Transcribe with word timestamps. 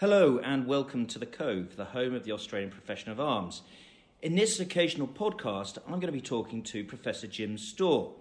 Hello 0.00 0.38
and 0.38 0.68
welcome 0.68 1.06
to 1.06 1.18
The 1.18 1.26
Cove, 1.26 1.74
the 1.74 1.86
home 1.86 2.14
of 2.14 2.22
the 2.22 2.30
Australian 2.30 2.70
profession 2.70 3.10
of 3.10 3.18
arms. 3.18 3.62
In 4.22 4.36
this 4.36 4.60
occasional 4.60 5.08
podcast, 5.08 5.76
I'm 5.78 5.94
going 5.94 6.02
to 6.02 6.12
be 6.12 6.20
talking 6.20 6.62
to 6.62 6.84
Professor 6.84 7.26
Jim 7.26 7.58
Storr. 7.58 8.12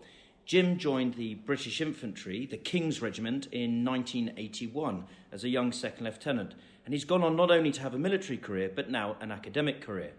Jim 0.43 0.79
joined 0.79 1.13
the 1.13 1.35
British 1.35 1.79
Infantry, 1.79 2.47
the 2.47 2.57
King's 2.57 2.99
Regiment, 2.99 3.45
in 3.51 3.85
1981 3.85 5.05
as 5.31 5.43
a 5.43 5.49
young 5.49 5.71
second 5.71 6.05
lieutenant, 6.05 6.55
and 6.83 6.95
he's 6.95 7.05
gone 7.05 7.21
on 7.21 7.35
not 7.35 7.51
only 7.51 7.71
to 7.71 7.81
have 7.81 7.93
a 7.93 7.99
military 7.99 8.39
career, 8.39 8.71
but 8.75 8.89
now 8.89 9.15
an 9.21 9.31
academic 9.31 9.79
career. 9.79 10.13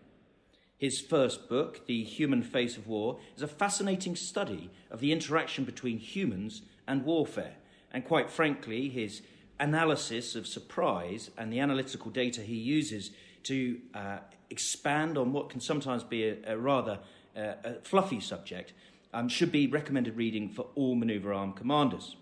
His 0.76 1.00
first 1.00 1.48
book, 1.48 1.86
The 1.86 2.04
Human 2.04 2.44
Face 2.44 2.76
of 2.76 2.86
War, 2.86 3.18
is 3.34 3.42
a 3.42 3.48
fascinating 3.48 4.14
study 4.14 4.70
of 4.92 5.00
the 5.00 5.10
interaction 5.10 5.64
between 5.64 5.98
humans 5.98 6.62
and 6.86 7.04
warfare, 7.04 7.56
and 7.92 8.04
quite 8.04 8.30
frankly, 8.30 8.88
his 8.88 9.22
analysis 9.60 10.34
of 10.34 10.46
surprise 10.46 11.30
and 11.36 11.52
the 11.52 11.60
analytical 11.60 12.10
data 12.10 12.42
he 12.42 12.54
uses 12.54 13.10
to 13.44 13.78
uh, 13.94 14.18
expand 14.50 15.18
on 15.18 15.32
what 15.32 15.50
can 15.50 15.60
sometimes 15.60 16.02
be 16.02 16.24
a, 16.28 16.36
a 16.46 16.58
rather 16.58 16.98
uh, 17.36 17.52
a 17.64 17.74
fluffy 17.82 18.20
subject 18.20 18.72
um, 19.12 19.28
should 19.28 19.52
be 19.52 19.66
recommended 19.66 20.16
reading 20.16 20.48
for 20.48 20.66
all 20.74 20.94
manoeuvre 20.94 21.34
arm 21.34 21.52
commanders. 21.52 22.16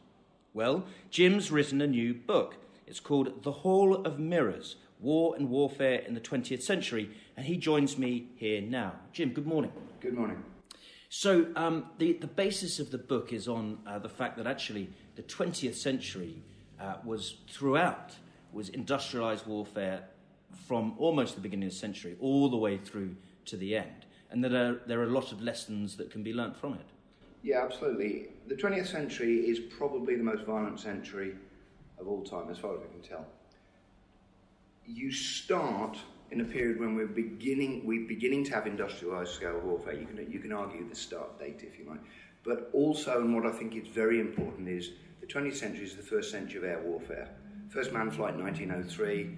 Well, 0.55 0.85
Jim's 1.11 1.51
written 1.51 1.81
a 1.81 1.87
new 1.87 2.15
book. 2.15 2.57
It's 2.87 3.01
called 3.01 3.43
The 3.43 3.53
Hall 3.53 3.95
of 3.95 4.19
Mirrors 4.19 4.77
War 5.01 5.35
and 5.37 5.51
Warfare 5.51 5.99
in 5.99 6.15
the 6.15 6.21
20th 6.21 6.63
Century, 6.63 7.11
and 7.37 7.47
he 7.47 7.57
joins 7.57 7.99
me 7.99 8.29
here 8.37 8.61
now. 8.61 8.95
Jim, 9.13 9.31
good 9.31 9.47
morning. 9.47 9.73
Good 10.01 10.15
morning. 10.15 10.43
So, 11.09 11.47
um, 11.57 11.87
the, 11.99 12.15
the 12.15 12.27
basis 12.27 12.79
of 12.79 12.91
the 12.91 12.99
book 12.99 13.33
is 13.33 13.49
on 13.49 13.79
uh, 13.87 13.99
the 13.99 14.09
fact 14.09 14.37
that 14.39 14.47
actually 14.47 14.91
the 15.15 15.23
20th 15.23 15.75
century 15.75 16.43
uh, 16.81 16.95
was 17.05 17.37
throughout 17.49 18.15
was 18.53 18.69
industrialized 18.71 19.47
warfare 19.47 20.05
from 20.67 20.95
almost 20.99 21.35
the 21.35 21.41
beginning 21.41 21.67
of 21.67 21.73
the 21.73 21.79
century 21.79 22.17
all 22.21 22.49
the 22.49 22.57
way 22.57 22.79
through 22.79 23.15
to 23.45 23.57
the 23.57 23.77
end 23.77 24.07
and 24.31 24.43
that 24.43 24.53
are, 24.53 24.81
there 24.87 25.01
are 25.01 25.05
a 25.05 25.11
lot 25.11 25.33
of 25.33 25.41
lessons 25.41 25.97
that 25.97 26.11
can 26.11 26.23
be 26.23 26.33
learnt 26.33 26.57
from 26.57 26.75
it. 26.75 26.87
Yeah, 27.43 27.63
absolutely. 27.63 28.29
The 28.49 28.55
20th 28.55 28.87
century 28.87 29.49
is 29.49 29.61
probably 29.61 30.17
the 30.17 30.23
most 30.23 30.45
violent 30.45 30.81
century 30.81 31.35
of 31.99 32.09
all 32.09 32.23
time, 32.23 32.51
as 32.51 32.59
far 32.59 32.75
as 32.75 32.81
we 32.81 32.89
can 32.89 33.09
tell. 33.09 33.27
You 34.85 35.13
start 35.13 35.97
in 36.31 36.41
a 36.41 36.45
period 36.45 36.81
when 36.81 36.97
we're 36.97 37.07
beginning, 37.07 37.87
we're 37.87 38.07
beginning 38.07 38.45
to 38.45 38.55
have 38.55 38.65
industrialised 38.65 39.29
scale 39.29 39.61
warfare. 39.61 39.95
You 39.95 40.07
can, 40.07 40.31
you 40.31 40.39
can 40.39 40.53
argue 40.53 40.89
the 40.89 40.97
start 40.97 41.39
date, 41.39 41.63
if 41.63 41.79
you 41.79 41.85
like. 41.89 42.01
But 42.43 42.71
also, 42.73 43.21
and 43.21 43.35
what 43.35 43.47
I 43.47 43.53
think 43.53 43.77
is 43.77 43.89
very 43.89 44.21
important, 44.21 44.69
is 44.69 44.91
the 45.27 45.33
20th 45.33 45.57
century 45.57 45.85
is 45.85 45.95
the 45.95 46.03
first 46.03 46.31
century 46.31 46.59
of 46.59 46.65
air 46.65 46.81
warfare. 46.85 47.29
First 47.69 47.93
manned 47.93 48.15
flight 48.15 48.37
1903, 48.37 49.37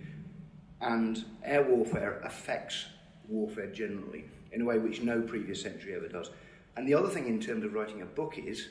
and 0.81 1.25
air 1.45 1.63
warfare 1.63 2.21
affects 2.25 2.87
warfare 3.29 3.69
generally 3.69 4.25
in 4.53 4.63
a 4.63 4.65
way 4.65 4.79
which 4.79 5.03
no 5.03 5.21
previous 5.21 5.61
century 5.61 5.95
ever 5.95 6.09
does. 6.09 6.31
And 6.77 6.87
the 6.87 6.95
other 6.95 7.09
thing 7.09 7.27
in 7.27 7.41
terms 7.41 7.65
of 7.65 7.75
writing 7.75 8.03
a 8.03 8.07
book 8.07 8.39
is 8.39 8.69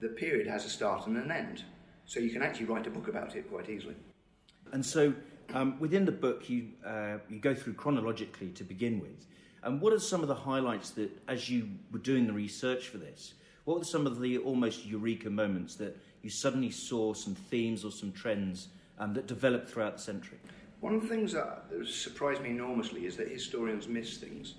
the 0.00 0.08
period 0.08 0.46
has 0.46 0.64
a 0.64 0.68
start 0.68 1.06
and 1.06 1.16
an 1.16 1.30
end. 1.30 1.64
So 2.06 2.20
you 2.20 2.30
can 2.30 2.42
actually 2.42 2.66
write 2.66 2.86
a 2.86 2.90
book 2.90 3.08
about 3.08 3.36
it 3.36 3.50
quite 3.50 3.68
easily. 3.68 3.94
And 4.72 4.84
so 4.84 5.12
um, 5.52 5.78
within 5.78 6.04
the 6.04 6.12
book, 6.12 6.48
you, 6.48 6.68
uh, 6.86 7.18
you 7.28 7.38
go 7.38 7.54
through 7.54 7.74
chronologically 7.74 8.48
to 8.50 8.64
begin 8.64 9.00
with. 9.00 9.26
And 9.62 9.80
what 9.80 9.92
are 9.92 10.00
some 10.00 10.22
of 10.22 10.28
the 10.28 10.34
highlights 10.34 10.90
that, 10.90 11.10
as 11.28 11.48
you 11.48 11.68
were 11.90 11.98
doing 11.98 12.26
the 12.26 12.32
research 12.32 12.88
for 12.88 12.98
this, 12.98 13.34
what 13.64 13.78
were 13.78 13.84
some 13.84 14.06
of 14.06 14.20
the 14.20 14.38
almost 14.38 14.84
eureka 14.84 15.30
moments 15.30 15.76
that 15.76 15.96
you 16.24 16.30
suddenly 16.30 16.70
saw 16.70 17.12
some 17.12 17.34
themes 17.34 17.84
or 17.84 17.92
some 17.92 18.10
trends 18.10 18.68
um, 18.98 19.12
that 19.14 19.26
developed 19.26 19.68
throughout 19.68 19.96
the 19.96 20.02
century? 20.02 20.38
One 20.80 20.94
of 20.94 21.02
the 21.02 21.08
things 21.08 21.32
that 21.32 21.64
surprised 21.86 22.42
me 22.42 22.50
enormously 22.50 23.06
is 23.06 23.16
that 23.16 23.28
historians 23.28 23.86
miss 23.88 24.16
things. 24.16 24.54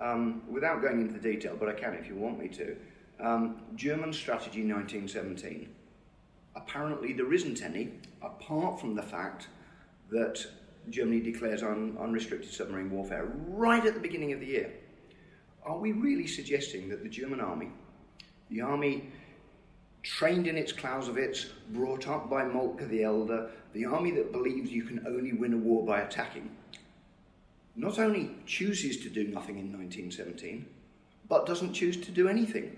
Um, 0.00 0.42
without 0.48 0.82
going 0.82 1.00
into 1.00 1.14
the 1.14 1.20
detail, 1.20 1.56
but 1.58 1.68
I 1.68 1.72
can 1.72 1.94
if 1.94 2.08
you 2.08 2.16
want 2.16 2.38
me 2.38 2.48
to, 2.48 2.76
um, 3.20 3.62
German 3.76 4.12
strategy 4.12 4.62
1917. 4.62 5.68
Apparently, 6.56 7.12
there 7.12 7.32
isn't 7.32 7.62
any, 7.62 7.92
apart 8.22 8.80
from 8.80 8.94
the 8.94 9.02
fact 9.02 9.48
that 10.10 10.44
Germany 10.90 11.20
declares 11.20 11.62
un- 11.62 11.96
unrestricted 12.00 12.52
submarine 12.52 12.90
warfare 12.90 13.32
right 13.48 13.84
at 13.84 13.94
the 13.94 14.00
beginning 14.00 14.32
of 14.32 14.40
the 14.40 14.46
year. 14.46 14.72
Are 15.64 15.78
we 15.78 15.92
really 15.92 16.26
suggesting 16.26 16.88
that 16.88 17.02
the 17.02 17.08
German 17.08 17.40
army, 17.40 17.70
the 18.50 18.60
army 18.60 19.10
trained 20.04 20.46
in 20.46 20.56
its 20.56 20.70
Clausewitz, 20.70 21.46
brought 21.70 22.06
up 22.06 22.28
by 22.30 22.44
Moltke 22.44 22.86
the 22.88 23.02
Elder, 23.02 23.50
the 23.72 23.86
army 23.86 24.10
that 24.12 24.32
believes 24.32 24.70
you 24.70 24.84
can 24.84 25.04
only 25.06 25.32
win 25.32 25.54
a 25.54 25.56
war 25.56 25.84
by 25.84 26.00
attacking, 26.00 26.48
not 27.74 27.98
only 27.98 28.36
chooses 28.46 28.98
to 28.98 29.08
do 29.08 29.24
nothing 29.24 29.58
in 29.58 29.72
1917, 29.72 30.66
but 31.28 31.46
doesn't 31.46 31.72
choose 31.72 31.96
to 31.96 32.12
do 32.12 32.28
anything. 32.28 32.76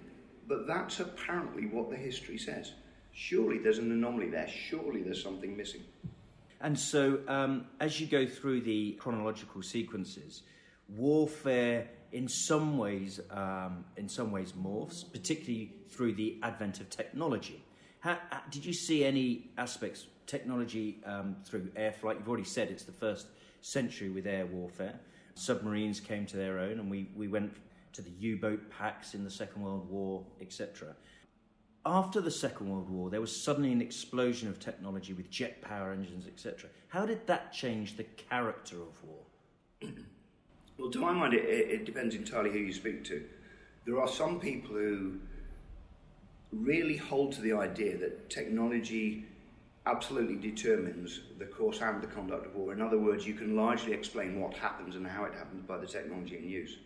But 0.48 0.68
that's 0.68 1.00
apparently 1.00 1.66
what 1.66 1.90
the 1.90 1.96
history 1.96 2.38
says. 2.38 2.72
Surely 3.12 3.58
there's 3.58 3.78
an 3.78 3.90
anomaly 3.90 4.30
there. 4.30 4.48
Surely 4.48 5.02
there's 5.02 5.22
something 5.22 5.56
missing. 5.56 5.82
And 6.60 6.78
so, 6.78 7.18
um, 7.26 7.66
as 7.80 8.00
you 8.00 8.06
go 8.06 8.24
through 8.24 8.60
the 8.60 8.92
chronological 8.92 9.62
sequences, 9.62 10.42
warfare 10.88 11.88
in 12.12 12.28
some 12.28 12.78
ways, 12.78 13.20
um, 13.30 13.84
in 13.96 14.08
some 14.08 14.30
ways 14.30 14.52
morphs, 14.52 15.10
particularly 15.10 15.72
through 15.88 16.14
the 16.14 16.38
advent 16.42 16.80
of 16.80 16.90
technology. 16.90 17.62
How, 18.00 18.18
did 18.50 18.64
you 18.64 18.72
see 18.72 19.04
any 19.04 19.50
aspects 19.58 20.06
technology 20.26 21.00
um, 21.04 21.36
through 21.44 21.70
air 21.76 21.92
flight? 21.92 22.18
You've 22.18 22.28
already 22.28 22.44
said 22.44 22.70
it's 22.70 22.84
the 22.84 22.92
first 22.92 23.26
century 23.62 24.10
with 24.10 24.26
air 24.26 24.46
warfare. 24.46 24.98
Submarines 25.34 26.00
came 26.00 26.24
to 26.26 26.36
their 26.36 26.58
own, 26.58 26.78
and 26.78 26.90
we, 26.90 27.08
we 27.16 27.28
went 27.28 27.52
to 27.92 28.02
the 28.02 28.10
U 28.10 28.36
boat 28.36 28.70
packs 28.70 29.14
in 29.14 29.24
the 29.24 29.30
Second 29.30 29.62
World 29.62 29.88
War, 29.90 30.24
etc. 30.40 30.94
After 31.84 32.20
the 32.20 32.30
Second 32.30 32.70
World 32.70 32.88
War, 32.90 33.10
there 33.10 33.20
was 33.20 33.34
suddenly 33.34 33.72
an 33.72 33.80
explosion 33.80 34.48
of 34.48 34.58
technology 34.58 35.12
with 35.12 35.30
jet 35.30 35.62
power 35.62 35.92
engines, 35.92 36.26
etc. 36.26 36.68
How 36.88 37.06
did 37.06 37.26
that 37.26 37.52
change 37.52 37.96
the 37.96 38.04
character 38.04 38.76
of 38.76 39.02
war? 39.04 39.22
well, 40.78 40.90
to 40.90 40.98
my 40.98 41.12
mind, 41.12 41.34
it, 41.34 41.44
it 41.44 41.84
depends 41.84 42.14
entirely 42.14 42.50
who 42.50 42.58
you 42.58 42.72
speak 42.72 43.04
to. 43.04 43.24
There 43.84 44.00
are 44.00 44.08
some 44.08 44.40
people 44.40 44.74
who 44.74 45.18
really 46.52 46.96
hold 46.96 47.32
to 47.32 47.40
the 47.40 47.52
idea 47.52 47.96
that 47.98 48.30
technology 48.30 49.24
absolutely 49.86 50.36
determines 50.36 51.20
the 51.38 51.44
course 51.44 51.80
and 51.80 52.02
the 52.02 52.06
conduct 52.08 52.46
of 52.46 52.54
war. 52.56 52.72
In 52.72 52.82
other 52.82 52.98
words, 52.98 53.26
you 53.26 53.34
can 53.34 53.56
largely 53.56 53.92
explain 53.92 54.40
what 54.40 54.54
happens 54.54 54.96
and 54.96 55.06
how 55.06 55.24
it 55.24 55.34
happens 55.34 55.62
by 55.62 55.78
the 55.78 55.86
technology 55.86 56.36
in 56.36 56.48
use. 56.48 56.78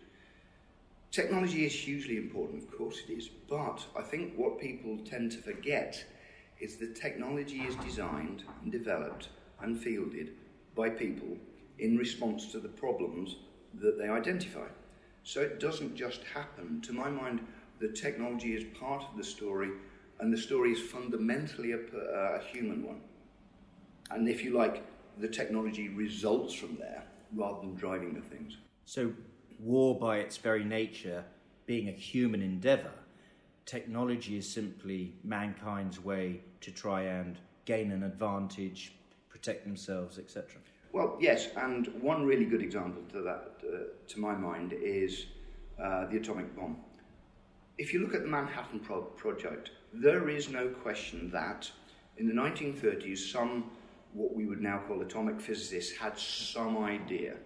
Technology 1.11 1.65
is 1.65 1.72
hugely 1.72 2.19
important, 2.19 2.62
of 2.62 2.77
course 2.77 3.03
it 3.09 3.12
is, 3.12 3.28
but 3.49 3.84
I 3.99 4.03
think 4.03 4.34
what 4.37 4.61
people 4.61 4.99
tend 4.99 5.33
to 5.33 5.39
forget 5.39 6.05
is 6.61 6.77
that 6.77 6.95
technology 6.95 7.62
is 7.62 7.75
designed 7.77 8.45
and 8.62 8.71
developed 8.71 9.31
and 9.61 9.81
fielded 9.81 10.33
by 10.77 10.91
people 10.91 11.37
in 11.78 11.97
response 11.97 12.53
to 12.53 12.61
the 12.61 12.69
problems 12.69 13.37
that 13.75 13.98
they 13.98 14.08
identify. 14.08 14.66
So 15.22 15.41
it 15.41 15.60
doesn't 15.60 15.94
just 15.94 16.22
happen. 16.34 16.81
To 16.82 16.92
my 16.92 17.10
mind, 17.10 17.41
the 17.78 17.88
technology 17.88 18.54
is 18.54 18.64
part 18.78 19.03
of 19.03 19.16
the 19.16 19.25
story 19.25 19.70
and 20.19 20.32
the 20.32 20.38
story 20.38 20.72
is 20.72 20.81
fundamentally 20.81 21.72
a, 21.72 21.78
uh, 21.78 22.38
a 22.38 22.42
human 22.53 22.84
one. 22.86 23.00
And 24.10 24.28
if 24.28 24.42
you 24.44 24.56
like, 24.56 24.84
the 25.19 25.28
technology 25.28 25.88
results 25.88 26.54
from 26.54 26.76
there 26.76 27.04
rather 27.34 27.60
than 27.60 27.75
driving 27.75 28.14
the 28.14 28.20
things. 28.20 28.56
So, 28.84 29.12
war 29.59 29.98
by 29.98 30.19
its 30.19 30.36
very 30.36 30.64
nature 30.64 31.25
being 31.66 31.88
a 31.88 31.92
human 31.92 32.42
endeavour, 32.42 32.92
technology 33.66 34.36
is 34.36 34.48
simply 34.48 35.14
mankind's 35.22 36.03
way 36.03 36.41
to 36.60 36.70
try 36.70 37.03
and 37.03 37.38
gain 37.64 37.92
an 37.92 38.03
advantage, 38.03 38.94
protect 39.28 39.64
themselves, 39.64 40.19
etc. 40.19 40.60
Well, 40.93 41.17
yes, 41.21 41.49
and 41.56 41.87
one 42.01 42.27
really 42.27 42.45
good 42.45 42.63
example 42.63 43.03
to 43.13 43.22
that, 43.22 43.53
uh, 43.63 43.77
to 44.09 44.21
my 44.21 44.34
mind, 44.34 44.72
is 44.72 45.27
uh, 45.81 46.07
the 46.07 46.16
atomic 46.16 46.57
bomb. 46.57 46.78
If 47.78 47.95
you 47.95 48.01
look 48.01 48.15
at 48.15 48.22
the 48.22 48.28
Manhattan 48.28 48.81
Pro- 48.81 49.03
Project, 49.03 49.71
there 49.92 50.28
is 50.28 50.48
no 50.48 50.69
question 50.69 51.31
that 51.31 51.71
in 52.16 52.27
the 52.27 52.34
1930s, 52.34 53.19
some 53.19 53.71
what 54.13 54.34
we 54.34 54.47
would 54.47 54.60
now 54.60 54.83
call 54.89 55.01
atomic 55.03 55.41
physicists 55.41 55.97
had 55.97 56.19
some 56.19 56.78
idea. 56.78 57.36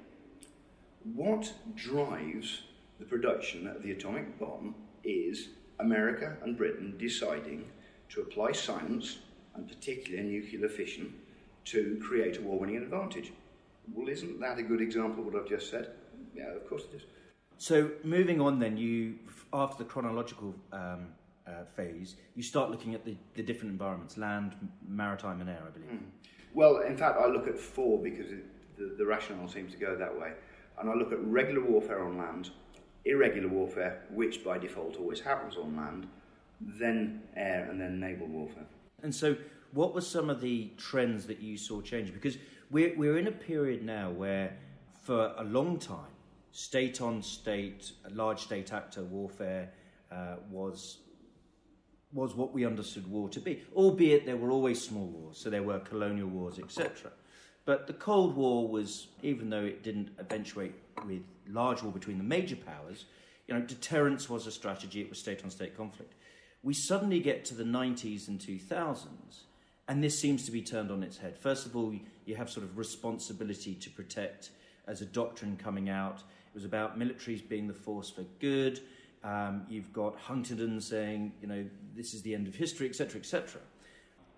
What 1.15 1.53
drives 1.75 2.63
the 2.99 3.05
production 3.05 3.67
of 3.67 3.83
the 3.83 3.93
atomic 3.93 4.39
bomb 4.39 4.75
is 5.05 5.49
America 5.81 6.39
and 6.43 6.57
Britain 6.57 6.95
deciding 6.97 7.67
to 8.09 8.23
apply 8.23 8.53
science, 8.53 9.19
and 9.55 9.69
particularly 9.69 10.27
nuclear 10.27 10.69
fission, 10.69 11.13
to 11.67 11.99
create 12.03 12.39
a 12.39 12.43
war 12.43 12.59
winning 12.59 12.77
advantage. 12.77 13.33
Well, 13.93 14.09
isn't 14.09 14.41
that 14.41 14.59
a 14.59 14.63
good 14.63 14.81
example 14.81 15.21
of 15.21 15.33
what 15.33 15.43
I've 15.43 15.49
just 15.49 15.71
said? 15.71 15.91
Yeah, 16.35 16.55
of 16.55 16.69
course 16.69 16.85
it 16.93 16.97
is. 16.97 17.03
So, 17.59 17.91
moving 18.03 18.41
on 18.41 18.59
then, 18.59 18.77
you, 18.77 19.17
after 19.53 19.85
the 19.85 19.89
chronological 19.89 20.55
um, 20.73 21.07
uh, 21.47 21.65
phase, 21.77 22.17
you 22.35 22.43
start 22.43 22.71
looking 22.71 22.95
at 22.95 23.05
the, 23.05 23.17
the 23.35 23.43
different 23.43 23.73
environments 23.73 24.17
land, 24.17 24.55
maritime, 24.89 25.41
and 25.41 25.49
air, 25.49 25.63
I 25.67 25.71
believe. 25.71 25.91
Mm. 25.91 26.07
Well, 26.53 26.79
in 26.81 26.97
fact, 26.97 27.19
I 27.19 27.27
look 27.27 27.47
at 27.47 27.59
four 27.59 28.03
because 28.03 28.31
it, 28.31 28.45
the, 28.77 28.95
the 28.99 29.07
rationale 29.07 29.49
seems 29.49 29.73
to 29.73 29.79
go 29.79 29.97
that 29.97 30.19
way. 30.19 30.33
And 30.79 30.91
I 30.91 30.95
look 30.95 31.13
at 31.13 31.23
regular 31.25 31.63
warfare 31.63 32.05
on 32.05 32.19
land, 32.19 32.51
irregular 33.05 33.49
warfare, 33.49 34.03
which 34.11 34.45
by 34.45 34.59
default 34.59 34.97
always 34.97 35.21
happens 35.21 35.57
on 35.57 35.77
land, 35.77 36.09
then 36.61 37.23
air, 37.37 37.69
and 37.71 37.81
then 37.81 38.01
naval 38.01 38.27
warfare. 38.27 38.67
And 39.03 39.15
so, 39.15 39.37
what 39.75 39.95
were 39.95 40.01
some 40.01 40.31
of 40.31 40.41
the 40.41 40.71
trends 40.77 41.27
that 41.27 41.41
you 41.41 41.59
saw 41.59 41.81
change? 41.81 42.13
Because 42.13 42.39
we're, 42.71 42.97
we're 42.97 43.19
in 43.19 43.27
a 43.27 43.33
period 43.33 43.85
now 43.85 44.11
where, 44.11 44.57
for 45.03 45.35
a 45.37 45.45
long 45.45 45.79
time, 45.79 46.13
state 46.53 47.01
on 47.01 47.23
state, 47.23 47.93
large 48.11 48.41
state 48.41 48.73
actor 48.73 49.03
warfare 49.03 49.71
uh, 50.11 50.37
was 50.51 50.99
was 52.13 52.37
what 52.37 52.53
we 52.53 52.65
understood 52.65 53.05
war 53.11 53.29
to 53.29 53.41
be, 53.41 53.61
albeit 53.75 54.25
there 54.25 54.37
were 54.37 54.53
always 54.53 54.81
small 54.81 55.07
wars, 55.07 55.37
so 55.37 55.51
there 55.51 55.65
were 55.65 55.81
colonial 55.81 56.29
wars, 56.29 56.61
etc. 56.61 57.11
But 57.65 57.89
the 57.89 57.93
Cold 57.93 58.37
War 58.37 58.69
was, 58.69 59.09
even 59.23 59.51
though 59.51 59.65
it 59.65 59.83
didn't 59.83 60.11
eventuate 60.21 60.75
with 61.05 61.23
large 61.49 61.83
war 61.83 61.93
between 61.93 62.19
the 62.19 62.25
major 62.25 62.55
powers, 62.55 63.07
you 63.49 63.55
know, 63.55 63.61
deterrence 63.63 64.31
was 64.31 64.47
a 64.47 64.53
strategy, 64.53 65.01
it 65.01 65.09
was 65.09 65.19
state 65.19 65.43
on 65.43 65.51
state 65.51 65.77
conflict. 65.77 66.15
We 66.63 66.73
suddenly 66.73 67.19
get 67.19 67.45
to 67.47 67.55
the 67.55 67.65
90s 67.65 68.29
and 68.29 68.39
2000s, 68.39 69.07
and 69.89 70.03
this 70.03 70.19
seems 70.19 70.45
to 70.47 70.53
be 70.53 70.63
turned 70.63 70.91
on 70.91 71.03
its 71.03 71.19
head. 71.19 71.39
First 71.39 71.67
of 71.67 71.77
all, 71.77 71.95
you 72.25 72.37
have 72.37 72.51
sort 72.51 72.65
of 72.65 72.79
responsibility 72.79 73.75
to 73.75 73.91
protect 73.91 74.51
as 74.87 75.03
a 75.03 75.07
doctrine 75.07 75.57
coming 75.57 75.89
out. 75.89 76.19
It 76.19 76.55
was 76.55 76.65
about 76.65 76.99
militaries 76.99 77.47
being 77.47 77.67
the 77.67 77.75
force 77.75 78.11
for 78.11 78.23
good. 78.41 78.81
Um, 79.23 79.63
you've 79.69 79.93
got 79.93 80.19
Huntington 80.19 80.81
saying, 80.81 81.33
you 81.41 81.49
know, 81.49 81.65
this 81.95 82.15
is 82.15 82.23
the 82.23 82.35
end 82.35 82.47
of 82.47 82.55
history, 82.55 82.89
etc., 82.89 83.21
etc. 83.21 83.61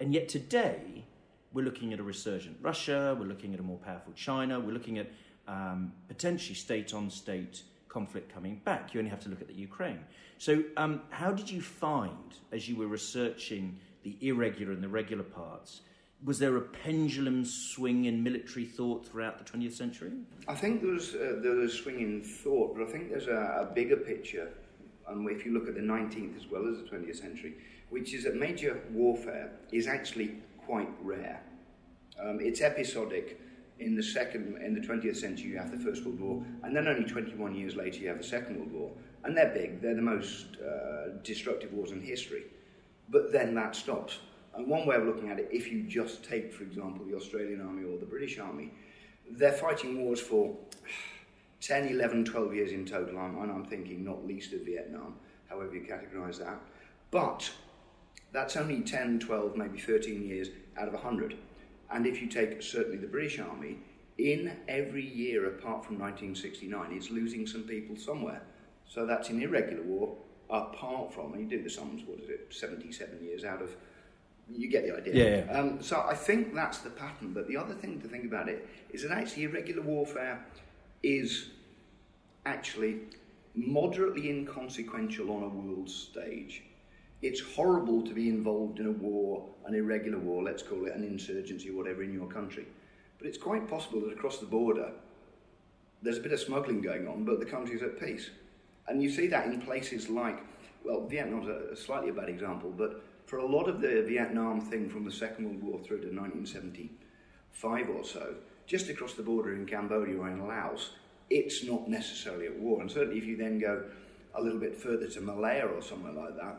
And 0.01 0.15
yet 0.15 0.29
today, 0.29 1.05
we're 1.53 1.65
looking 1.65 1.93
at 1.93 1.99
a 1.99 2.03
resurgent 2.03 2.57
Russia, 2.61 3.17
we're 3.19 3.27
looking 3.27 3.55
at 3.55 3.61
a 3.61 3.63
more 3.63 3.79
powerful 3.79 4.13
China, 4.15 4.61
we're 4.61 4.73
looking 4.73 4.99
at 4.99 5.11
um, 5.49 5.93
potentially 6.09 6.55
state 6.55 6.93
on 6.93 7.09
state 7.11 7.63
conflict 7.89 8.33
coming 8.33 8.61
back. 8.65 8.93
You 8.93 9.01
only 9.01 9.11
have 9.11 9.21
to 9.21 9.29
look 9.29 9.41
at 9.41 9.49
the 9.49 9.55
Ukraine. 9.55 10.01
So, 10.39 10.63
um, 10.77 11.01
how 11.11 11.33
did 11.33 11.51
you 11.51 11.63
find, 11.63 12.35
as 12.53 12.69
you 12.69 12.77
were 12.77 12.89
researching 12.89 13.79
the 14.07 14.29
irregular 14.29 14.71
and 14.73 14.83
the 14.83 14.89
regular 14.89 15.25
parts, 15.25 15.81
was 16.25 16.39
there 16.39 16.57
a 16.57 16.61
pendulum 16.61 17.45
swing 17.45 18.05
in 18.05 18.23
military 18.23 18.65
thought 18.65 19.05
throughout 19.05 19.37
the 19.39 19.45
20th 19.45 19.73
century? 19.73 20.13
I 20.47 20.55
think 20.55 20.81
there 20.81 20.93
was, 20.93 21.15
uh, 21.15 21.41
there 21.43 21.57
was 21.57 21.75
a 21.75 21.77
swing 21.77 22.01
in 22.01 22.23
thought, 22.23 22.77
but 22.77 22.87
I 22.87 22.91
think 22.91 23.11
there's 23.11 23.27
a, 23.27 23.69
a 23.69 23.75
bigger 23.75 23.97
picture. 23.97 24.49
And 25.09 25.29
if 25.29 25.45
you 25.45 25.53
look 25.53 25.69
at 25.69 25.75
the 25.75 25.81
19th 25.81 26.37
as 26.37 26.47
well 26.49 26.69
as 26.69 26.79
the 26.79 26.85
20th 26.85 27.17
century, 27.17 27.55
which 27.91 28.15
is 28.15 28.25
that 28.25 28.37
major 28.37 28.81
warfare 28.93 29.51
is 29.73 29.89
actually 29.89 30.37
quite 30.65 30.89
rare. 31.03 31.43
Um, 32.23 32.39
it's 32.41 32.61
episodic. 32.61 33.41
In 33.79 33.95
the 33.95 34.03
second, 34.03 34.57
in 34.63 34.73
the 34.73 34.81
20th 34.81 35.17
century, 35.17 35.51
you 35.51 35.59
have 35.59 35.71
the 35.71 35.79
First 35.79 36.05
World 36.05 36.21
War, 36.21 36.43
and 36.63 36.75
then 36.75 36.89
only 36.89 37.05
21 37.05 37.55
years 37.55 37.77
later, 37.77 37.99
you 37.99 38.09
have 38.09 38.19
the 38.19 38.25
Second 38.25 38.57
World 38.57 38.73
War, 38.73 38.91
and 39.25 39.37
they're 39.37 39.53
big. 39.53 39.83
They're 39.83 39.95
the 39.95 40.01
most 40.01 40.57
uh, 40.65 41.19
destructive 41.23 41.73
wars 41.75 41.91
in 41.91 42.01
history. 42.01 42.45
But 43.09 43.33
then 43.33 43.55
that 43.55 43.77
stops. 43.77 44.19
And 44.55 44.67
one 44.67 44.87
way 44.87 44.97
of 44.97 45.05
looking 45.05 45.31
at 45.31 45.39
it, 45.39 45.49
if 45.53 45.71
you 45.71 45.83
just 45.83 46.25
take, 46.25 46.53
for 46.53 46.63
example, 46.63 47.05
the 47.05 47.15
Australian 47.15 47.61
Army 47.61 47.85
or 47.85 47.99
the 47.99 48.07
British 48.07 48.39
Army, 48.39 48.73
they're 49.31 49.53
fighting 49.53 50.03
wars 50.03 50.21
for 50.21 50.57
10, 51.61 51.89
11, 51.89 52.25
12 52.25 52.55
years 52.55 52.73
in 52.73 52.85
total, 52.85 53.19
and 53.19 53.51
I'm 53.51 53.65
thinking 53.65 54.05
not 54.05 54.27
least 54.27 54.53
of 54.53 54.61
Vietnam, 54.61 55.15
however 55.49 55.75
you 55.75 55.83
categorise 55.83 56.39
that. 56.39 56.61
But 57.11 57.51
that's 58.33 58.57
only 58.57 58.81
10, 58.81 59.21
12, 59.21 59.57
maybe 59.57 59.79
13 59.79 60.25
years 60.25 60.49
out 60.79 60.89
of 60.89 60.95
100. 60.95 61.37
And 61.91 62.07
if 62.07 62.21
you 62.21 62.29
take 62.29 62.63
certainly 62.63 62.99
the 62.99 63.07
British 63.07 63.39
Army, 63.39 63.79
in 64.19 64.57
every 64.69 65.05
year 65.07 65.47
apart 65.47 65.85
from 65.85 65.99
1969, 65.99 66.93
it's 66.93 67.11
losing 67.11 67.47
some 67.47 67.63
people 67.63 67.97
somewhere. 67.97 68.43
So 68.89 69.05
that's 69.05 69.31
in 69.31 69.43
irregular 69.43 69.83
war, 69.83 70.17
apart 70.51 71.13
from, 71.13 71.33
and 71.33 71.43
you 71.43 71.59
do 71.59 71.63
the 71.63 71.71
sums, 71.71 72.03
what 72.07 72.21
is 72.21 72.29
it, 72.29 72.47
77 72.51 73.23
years 73.23 73.45
out 73.45 73.63
of 73.63 73.77
you 74.49 74.69
get 74.71 74.87
the 74.87 74.97
idea. 74.97 75.15
Yeah. 75.15 75.45
yeah. 75.45 75.59
Um, 75.59 75.83
so 75.83 76.05
I 76.09 76.15
think 76.15 76.55
that's 76.55 76.79
the 76.79 76.91
pattern. 76.91 77.33
But 77.33 77.49
the 77.49 77.57
other 77.57 77.75
thing 77.75 78.01
to 78.01 78.09
think 78.09 78.25
about 78.25 78.49
it 78.49 78.69
is 78.91 79.03
that 79.03 79.11
actually 79.11 79.45
irregular 79.45 79.83
warfare 79.83 80.45
is 81.03 81.51
actually 82.45 83.01
moderately 83.55 84.31
inconsequential 84.31 85.31
on 85.31 85.43
a 85.43 85.49
world 85.49 85.91
stage. 85.91 86.63
It's 87.23 87.41
horrible 87.41 88.03
to 88.03 88.15
be 88.15 88.29
involved 88.29 88.79
in 88.79 88.87
a 88.87 88.93
war, 88.93 89.49
an 89.65 89.75
irregular 89.75 90.19
war, 90.19 90.43
let's 90.43 90.63
call 90.63 90.87
it 90.87 90.95
an 90.95 91.03
insurgency 91.03 91.71
or 91.71 91.77
whatever 91.77 92.03
in 92.03 92.13
your 92.13 92.29
country. 92.29 92.67
But 93.19 93.27
it's 93.27 93.39
quite 93.39 93.69
possible 93.69 94.01
that 94.03 94.13
across 94.13 94.39
the 94.39 94.47
border, 94.47 94.93
there's 96.03 96.19
a 96.19 96.21
bit 96.21 96.33
of 96.33 96.41
smuggling 96.41 96.83
going 96.83 97.09
on, 97.09 97.25
but 97.25 97.41
the 97.41 97.47
country's 97.47 97.83
at 97.83 97.99
peace. 97.99 98.31
And 98.89 99.03
you 99.03 99.11
see 99.11 99.27
that 99.29 99.47
in 99.47 99.61
places 99.61 100.09
like, 100.09 100.39
well, 100.85 101.07
Vietnam's 101.07 101.49
a, 101.49 101.73
a 101.73 101.77
slightly 101.77 102.11
a 102.11 102.13
bad 102.13 102.29
example, 102.29 102.73
but 102.77 103.03
for 103.27 103.39
a 103.39 103.47
lot 103.47 103.69
of 103.69 103.81
the 103.81 104.03
Vietnam 104.03 104.61
thing 104.61 104.89
from 104.89 105.05
the 105.05 105.11
Second 105.11 105.47
World 105.47 105.63
War 105.63 105.81
through 105.81 106.03
to 106.03 106.15
1975 106.15 107.91
or 107.91 108.05
so, 108.05 108.35
just 108.67 108.89
across 108.89 109.15
the 109.15 109.23
border 109.23 109.55
in 109.55 109.67
Cambodia 109.67 110.17
or 110.17 110.29
in 110.29 110.47
Laos, 110.47 110.93
it's 111.31 111.65
not 111.65 111.89
necessarily 111.89 112.47
at 112.47 112.57
war. 112.59 112.81
And 112.81 112.91
certainly 112.91 113.19
if 113.19 113.25
you 113.25 113.37
then 113.37 113.59
go 113.59 113.85
a 114.35 114.43
little 114.43 114.61
bit 114.61 114.77
further 114.77 115.09
to 115.09 115.21
Malaya 115.21 115.67
or 115.67 115.83
somewhere 115.83 116.13
like 116.13 116.37
that, 116.37 116.57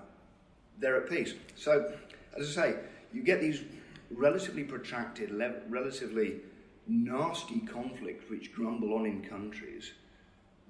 they're 0.79 0.97
at 0.97 1.09
peace. 1.09 1.33
So, 1.55 1.91
as 2.37 2.57
I 2.57 2.61
say, 2.61 2.75
you 3.13 3.23
get 3.23 3.39
these 3.39 3.61
relatively 4.11 4.63
protracted, 4.63 5.31
le- 5.31 5.61
relatively 5.69 6.41
nasty 6.87 7.61
conflicts 7.61 8.29
which 8.29 8.53
grumble 8.53 8.93
on 8.93 9.05
in 9.05 9.21
countries 9.23 9.91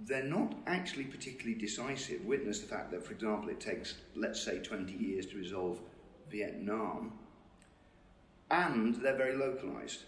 they're 0.05 0.23
not 0.23 0.55
actually 0.67 1.05
particularly 1.05 1.59
decisive. 1.59 2.23
Witness 2.25 2.59
the 2.59 2.67
fact 2.67 2.91
that, 2.91 3.05
for 3.05 3.13
example, 3.13 3.49
it 3.49 3.59
takes, 3.59 3.95
let's 4.15 4.41
say, 4.41 4.59
20 4.59 4.93
years 4.93 5.25
to 5.27 5.37
resolve 5.37 5.79
Vietnam, 6.29 7.13
and 8.51 8.95
they're 8.95 9.17
very 9.17 9.35
localized. 9.35 10.03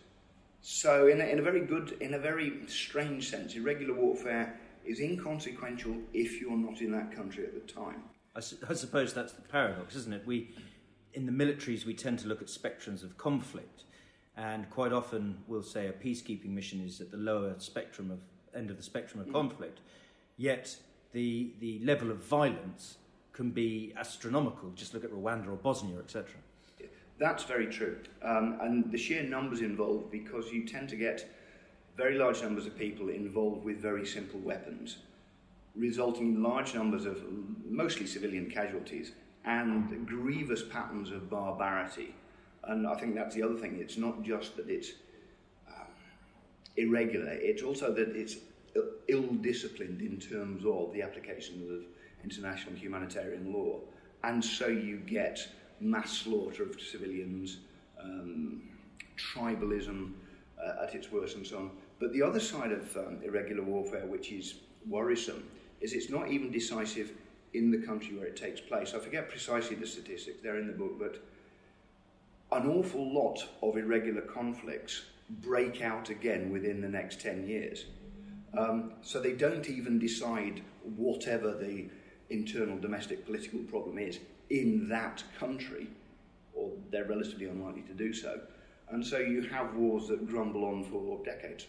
So, 0.61 1.07
in 1.07 1.21
a, 1.21 1.25
in 1.25 1.39
a 1.39 1.41
very 1.41 1.61
good, 1.61 1.97
in 2.01 2.13
a 2.13 2.19
very 2.19 2.67
strange 2.67 3.29
sense, 3.29 3.55
irregular 3.55 3.93
warfare 3.93 4.59
is 4.85 4.99
inconsequential 4.99 5.95
if 6.13 6.41
you're 6.41 6.57
not 6.57 6.81
in 6.81 6.91
that 6.91 7.15
country 7.15 7.45
at 7.45 7.53
the 7.53 7.73
time. 7.73 8.03
I, 8.35 8.41
su- 8.41 8.57
I 8.69 8.73
suppose 8.73 9.13
that's 9.13 9.33
the 9.33 9.41
paradox, 9.41 9.95
isn't 9.95 10.13
it? 10.13 10.23
We, 10.25 10.53
in 11.13 11.25
the 11.25 11.31
militaries, 11.31 11.85
we 11.85 11.93
tend 11.93 12.19
to 12.19 12.27
look 12.27 12.41
at 12.41 12.47
spectrums 12.47 13.03
of 13.03 13.17
conflict, 13.17 13.83
and 14.35 14.69
quite 14.69 14.91
often 14.91 15.39
we'll 15.47 15.63
say 15.63 15.87
a 15.87 15.93
peacekeeping 15.93 16.49
mission 16.49 16.81
is 16.81 17.01
at 17.01 17.11
the 17.11 17.17
lower 17.17 17.55
spectrum 17.57 18.11
of 18.11 18.19
end 18.55 18.69
of 18.69 18.77
the 18.77 18.83
spectrum 18.83 19.21
of 19.21 19.31
conflict, 19.31 19.79
yet 20.37 20.75
the, 21.11 21.51
the 21.59 21.79
level 21.83 22.11
of 22.11 22.17
violence 22.17 22.97
can 23.33 23.51
be 23.51 23.93
astronomical. 23.97 24.69
Just 24.75 24.93
look 24.93 25.03
at 25.03 25.11
Rwanda 25.11 25.47
or 25.47 25.55
Bosnia, 25.55 25.99
etc. 25.99 26.25
That's 27.17 27.43
very 27.43 27.67
true. 27.67 27.97
Um, 28.23 28.57
and 28.61 28.91
the 28.91 28.97
sheer 28.97 29.23
numbers 29.23 29.61
involved, 29.61 30.11
because 30.11 30.51
you 30.51 30.65
tend 30.65 30.89
to 30.89 30.95
get 30.95 31.29
very 31.97 32.17
large 32.17 32.41
numbers 32.41 32.65
of 32.65 32.77
people 32.77 33.09
involved 33.09 33.65
with 33.65 33.77
very 33.77 34.05
simple 34.05 34.39
weapons, 34.39 34.97
resulting 35.75 36.35
in 36.35 36.43
large 36.43 36.73
numbers 36.73 37.05
of 37.05 37.21
mostly 37.65 38.07
civilian 38.07 38.49
casualties 38.49 39.11
and 39.43 40.07
grievous 40.07 40.63
patterns 40.63 41.11
of 41.11 41.29
barbarity. 41.29 42.15
And 42.63 42.87
I 42.87 42.95
think 42.95 43.15
that's 43.15 43.35
the 43.35 43.43
other 43.43 43.55
thing. 43.55 43.79
It's 43.81 43.97
not 43.97 44.23
just 44.23 44.55
that 44.57 44.69
it's 44.69 44.91
irregular. 46.79 47.31
It's 47.31 47.63
also 47.63 47.93
that 47.93 48.15
it's 48.15 48.37
ill-disciplined 49.07 50.01
in 50.01 50.17
terms 50.19 50.63
of 50.65 50.93
the 50.93 51.01
application 51.01 51.55
of 51.71 51.85
international 52.23 52.75
humanitarian 52.75 53.51
law. 53.53 53.79
And 54.23 54.43
so 54.43 54.67
you 54.67 54.97
get 54.97 55.47
mass 55.79 56.11
slaughter 56.19 56.63
of 56.63 56.79
civilians, 56.79 57.57
um, 58.01 58.61
tribalism 59.17 60.11
uh, 60.61 60.83
at 60.83 60.95
its 60.95 61.11
worst 61.11 61.35
and 61.37 61.45
so 61.45 61.57
on. 61.57 61.71
But 61.99 62.13
the 62.13 62.21
other 62.21 62.39
side 62.39 62.71
of 62.71 62.95
um, 62.97 63.19
irregular 63.23 63.63
warfare, 63.63 64.05
which 64.05 64.31
is 64.31 64.55
worrisome, 64.87 65.43
is 65.81 65.93
it's 65.93 66.09
not 66.09 66.29
even 66.29 66.51
decisive 66.51 67.11
in 67.53 67.71
the 67.71 67.77
country 67.77 68.15
where 68.15 68.27
it 68.27 68.35
takes 68.35 68.61
place. 68.61 68.93
I 68.93 68.99
forget 68.99 69.29
precisely 69.29 69.75
the 69.75 69.87
statistics, 69.87 70.39
they're 70.43 70.59
in 70.59 70.67
the 70.67 70.73
book, 70.73 70.99
but 70.99 71.23
an 72.51 72.67
awful 72.67 73.13
lot 73.13 73.39
of 73.61 73.77
irregular 73.77 74.21
conflicts 74.21 75.03
break 75.29 75.81
out 75.81 76.09
again 76.09 76.51
within 76.51 76.81
the 76.81 76.89
next 76.89 77.21
10 77.21 77.47
years. 77.47 77.85
Um, 78.57 78.93
so 79.01 79.19
they 79.19 79.33
don't 79.33 79.69
even 79.69 79.99
decide 79.99 80.61
whatever 80.83 81.53
the 81.53 81.87
internal 82.29 82.77
domestic 82.79 83.25
political 83.25 83.59
problem 83.59 83.97
is 83.97 84.19
in 84.49 84.89
that 84.89 85.23
country, 85.39 85.87
or 86.53 86.71
they're 86.91 87.05
relatively 87.05 87.45
unlikely 87.45 87.83
to 87.83 87.93
do 87.93 88.13
so. 88.13 88.39
And 88.89 89.05
so 89.05 89.19
you 89.19 89.43
have 89.43 89.75
wars 89.75 90.07
that 90.07 90.27
grumble 90.27 90.65
on 90.65 90.83
for 90.83 91.23
decades. 91.23 91.67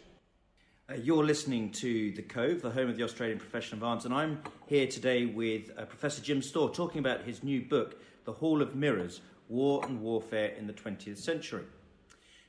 Uh, 0.91 0.95
you're 0.95 1.25
listening 1.25 1.71
to 1.71 2.13
The 2.13 2.23
Cove, 2.23 2.63
the 2.63 2.71
home 2.71 2.89
of 2.89 2.97
the 2.97 3.05
Australian 3.05 3.39
profession 3.39 3.79
of 3.79 3.85
arms, 3.85 4.07
and 4.07 4.15
I'm 4.15 4.43
here 4.67 4.87
today 4.87 5.27
with 5.27 5.71
uh, 5.79 5.85
Professor 5.85 6.23
Jim 6.23 6.43
Storr 6.43 6.71
talking 6.71 6.99
about 6.99 7.23
his 7.23 7.45
new 7.45 7.63
book, 7.63 8.01
The 8.25 8.33
Hall 8.33 8.61
of 8.63 8.75
Mirrors 8.75 9.21
War 9.49 9.85
and 9.85 10.01
Warfare 10.01 10.55
in 10.59 10.67
the 10.67 10.73
20th 10.73 11.19
Century. 11.19 11.65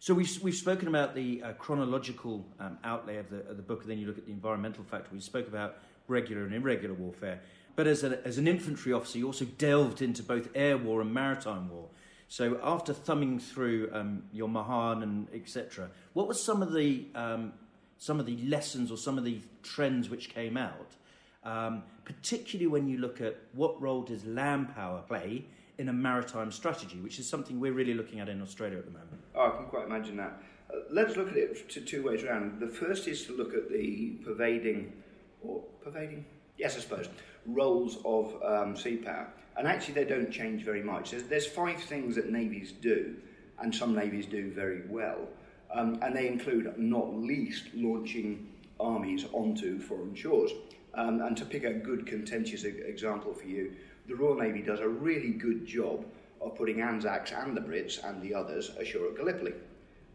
So 0.01 0.15
we've, 0.15 0.41
we've 0.41 0.55
spoken 0.55 0.87
about 0.87 1.13
the 1.13 1.43
uh, 1.43 1.53
chronological 1.53 2.43
um, 2.59 2.79
outlay 2.83 3.17
of 3.17 3.29
the, 3.29 3.47
of 3.47 3.55
the 3.55 3.61
book, 3.61 3.83
and 3.83 3.91
then 3.91 3.99
you 3.99 4.07
look 4.07 4.17
at 4.17 4.25
the 4.25 4.31
environmental 4.31 4.83
factor. 4.83 5.11
We 5.13 5.19
spoke 5.19 5.47
about 5.47 5.77
regular 6.07 6.43
and 6.43 6.55
irregular 6.55 6.95
warfare. 6.95 7.39
But 7.75 7.85
as, 7.85 8.03
a, 8.03 8.19
as 8.25 8.39
an 8.39 8.47
infantry 8.47 8.93
officer, 8.93 9.19
you 9.19 9.27
also 9.27 9.45
delved 9.45 10.01
into 10.01 10.23
both 10.23 10.49
air 10.55 10.75
war 10.75 11.01
and 11.01 11.13
maritime 11.13 11.69
war. 11.69 11.87
So 12.29 12.59
after 12.63 12.93
thumbing 12.93 13.37
through 13.37 13.91
um, 13.93 14.23
your 14.33 14.49
Mahan 14.49 15.03
and 15.03 15.27
etc., 15.35 15.91
what 16.13 16.27
were 16.27 16.33
some 16.33 16.63
of 16.63 16.73
the 16.73 17.05
um, 17.13 17.53
some 17.99 18.19
of 18.19 18.25
the 18.25 18.37
lessons 18.37 18.89
or 18.89 18.97
some 18.97 19.19
of 19.19 19.23
the 19.23 19.39
trends 19.61 20.09
which 20.09 20.33
came 20.33 20.57
out, 20.57 20.95
um, 21.43 21.83
particularly 22.05 22.65
when 22.65 22.87
you 22.87 22.97
look 22.97 23.21
at 23.21 23.37
what 23.53 23.79
role 23.79 24.01
does 24.01 24.25
land 24.25 24.73
power 24.73 25.03
play 25.07 25.45
in 25.81 25.89
a 25.89 25.93
maritime 25.93 26.51
strategy, 26.51 26.99
which 26.99 27.17
is 27.17 27.27
something 27.27 27.59
we're 27.59 27.73
really 27.73 27.95
looking 27.95 28.19
at 28.19 28.29
in 28.29 28.39
Australia 28.41 28.77
at 28.77 28.85
the 28.85 28.91
moment. 28.91 29.19
Oh, 29.33 29.47
I 29.47 29.57
can 29.57 29.65
quite 29.65 29.87
imagine 29.87 30.15
that. 30.17 30.41
Uh, 30.69 30.77
let's 30.91 31.17
look 31.17 31.27
at 31.27 31.35
it 31.35 31.69
to 31.71 31.81
two 31.81 32.03
ways 32.03 32.23
around. 32.23 32.59
The 32.59 32.67
first 32.67 33.07
is 33.07 33.25
to 33.25 33.35
look 33.35 33.55
at 33.55 33.69
the 33.69 34.19
pervading, 34.23 34.93
or 35.41 35.63
pervading, 35.83 36.23
yes, 36.57 36.77
I 36.77 36.81
suppose, 36.81 37.09
roles 37.47 37.97
of 38.05 38.39
um, 38.43 38.77
sea 38.77 38.97
power. 38.97 39.27
And 39.57 39.67
actually, 39.67 39.95
they 39.95 40.05
don't 40.05 40.31
change 40.31 40.63
very 40.63 40.83
much. 40.83 41.11
There's, 41.11 41.23
there's 41.23 41.47
five 41.47 41.81
things 41.81 42.15
that 42.15 42.29
navies 42.29 42.71
do, 42.71 43.15
and 43.59 43.73
some 43.73 43.95
navies 43.95 44.27
do 44.27 44.51
very 44.51 44.83
well. 44.87 45.27
Um, 45.73 45.97
and 46.03 46.15
they 46.15 46.27
include, 46.27 46.77
not 46.77 47.13
least, 47.15 47.63
launching 47.73 48.47
armies 48.79 49.25
onto 49.33 49.79
foreign 49.79 50.13
shores. 50.13 50.51
Um, 50.93 51.21
and 51.21 51.35
to 51.37 51.45
pick 51.45 51.63
a 51.63 51.73
good 51.73 52.05
contentious 52.05 52.65
example 52.65 53.33
for 53.33 53.47
you, 53.47 53.73
the 54.07 54.15
Royal 54.15 54.35
Navy 54.35 54.61
does 54.61 54.79
a 54.79 54.87
really 54.87 55.31
good 55.31 55.65
job 55.65 56.05
of 56.41 56.55
putting 56.55 56.81
Anzacs 56.81 57.31
and 57.31 57.55
the 57.55 57.61
Brits 57.61 58.03
and 58.03 58.21
the 58.21 58.33
others 58.33 58.71
ashore 58.79 59.07
at 59.07 59.15
Gallipoli. 59.15 59.53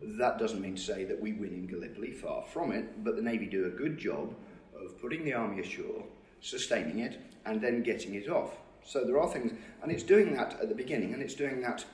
That 0.03 0.39
doesn't 0.39 0.61
mean 0.61 0.75
to 0.75 0.83
say 0.83 1.05
that 1.05 1.21
we 1.21 1.33
win 1.33 1.55
in 1.55 1.67
Gallipoli, 1.67 2.13
far 2.13 2.45
from 2.45 2.73
it, 2.73 3.05
but 3.05 3.17
the 3.17 3.23
Navy 3.23 3.47
do 3.47 3.67
a 3.67 3.71
good 3.71 3.97
job 3.97 4.35
of 4.79 5.01
putting 5.01 5.25
the 5.25 5.33
army 5.33 5.61
ashore, 5.61 6.05
sustaining 6.41 6.99
it, 6.99 7.19
and 7.47 7.61
then 7.61 7.83
getting 7.83 8.15
it 8.15 8.29
off. 8.29 8.57
So 8.85 9.05
there 9.05 9.21
are 9.21 9.29
things, 9.29 9.53
and 9.83 9.91
it's 9.91 10.03
doing 10.03 10.35
that 10.35 10.61
at 10.61 10.69
the 10.69 10.75
beginning, 10.75 11.15
and 11.15 11.23
it's 11.23 11.35
doing 11.35 11.61
that 11.63 11.85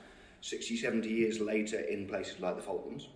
60, 0.41 0.77
70 0.77 1.07
years 1.07 1.39
later 1.39 1.79
in 1.79 2.07
places 2.07 2.39
like 2.39 2.55
the 2.55 2.61
Falklands, 2.61 3.07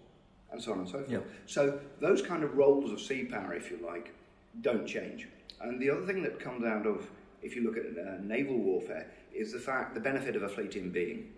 and 0.52 0.62
so 0.62 0.72
on 0.72 0.80
and 0.80 0.88
so 0.88 1.04
forth. 1.04 1.24
So 1.46 1.80
those 2.00 2.22
kind 2.22 2.44
of 2.44 2.56
roles 2.56 2.92
of 2.92 3.02
sea 3.02 3.26
power, 3.26 3.54
if 3.54 3.70
you 3.70 3.80
like, 3.86 4.14
don't 4.62 4.88
change. 4.88 5.28
And 5.60 5.82
the 5.82 5.90
other 5.90 6.06
thing 6.06 6.24
that 6.24 6.40
comes 6.40 6.64
out 6.64 6.86
of, 6.86 7.10
if 7.48 7.56
you 7.56 7.64
look 7.64 7.78
at 7.78 7.86
uh, 7.86 8.22
naval 8.22 8.58
warfare, 8.58 9.10
is 9.34 9.54
the 9.54 9.60
fact, 9.60 9.94
the 9.94 10.02
benefit 10.02 10.36
of 10.36 10.44
a 10.44 10.50
fleet 10.50 10.76
in 10.76 10.92
being. 10.92 11.30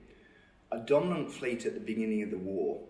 A 0.72 0.80
dominant 0.80 1.32
fleet 1.32 1.66
at 1.66 1.76
the 1.76 1.80
beginning 1.80 2.24
of 2.24 2.32
the 2.32 2.38
war 2.38 2.82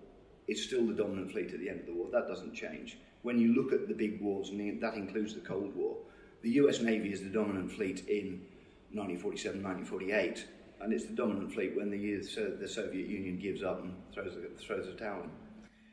is 0.47 0.63
still 0.63 0.87
the 0.87 0.93
dominant 0.93 1.31
fleet 1.31 1.53
at 1.53 1.59
the 1.59 1.69
end 1.69 1.81
of 1.81 1.85
the 1.85 1.93
war. 1.93 2.07
That 2.11 2.27
doesn't 2.27 2.53
change. 2.53 2.97
When 3.21 3.37
you 3.37 3.53
look 3.53 3.73
at 3.73 3.87
the 3.87 3.93
big 3.93 4.21
wars, 4.21 4.49
and 4.49 4.81
that 4.81 4.95
includes 4.95 5.33
the 5.33 5.41
Cold 5.41 5.75
War, 5.75 5.97
the 6.41 6.51
US 6.61 6.79
Navy 6.79 7.11
is 7.11 7.21
the 7.21 7.29
dominant 7.29 7.71
fleet 7.71 8.07
in 8.07 8.41
1947, 8.93 9.61
1948, 9.61 10.47
and 10.81 10.93
it's 10.93 11.05
the 11.05 11.13
dominant 11.13 11.53
fleet 11.53 11.75
when 11.75 11.91
the, 11.91 11.97
the 12.59 12.67
Soviet 12.67 13.07
Union 13.07 13.37
gives 13.37 13.61
up 13.61 13.83
and 13.83 13.93
throws 14.13 14.33
a, 14.35 14.57
throws 14.57 14.87
a 14.87 14.93
towel 14.93 15.23
in. 15.23 15.29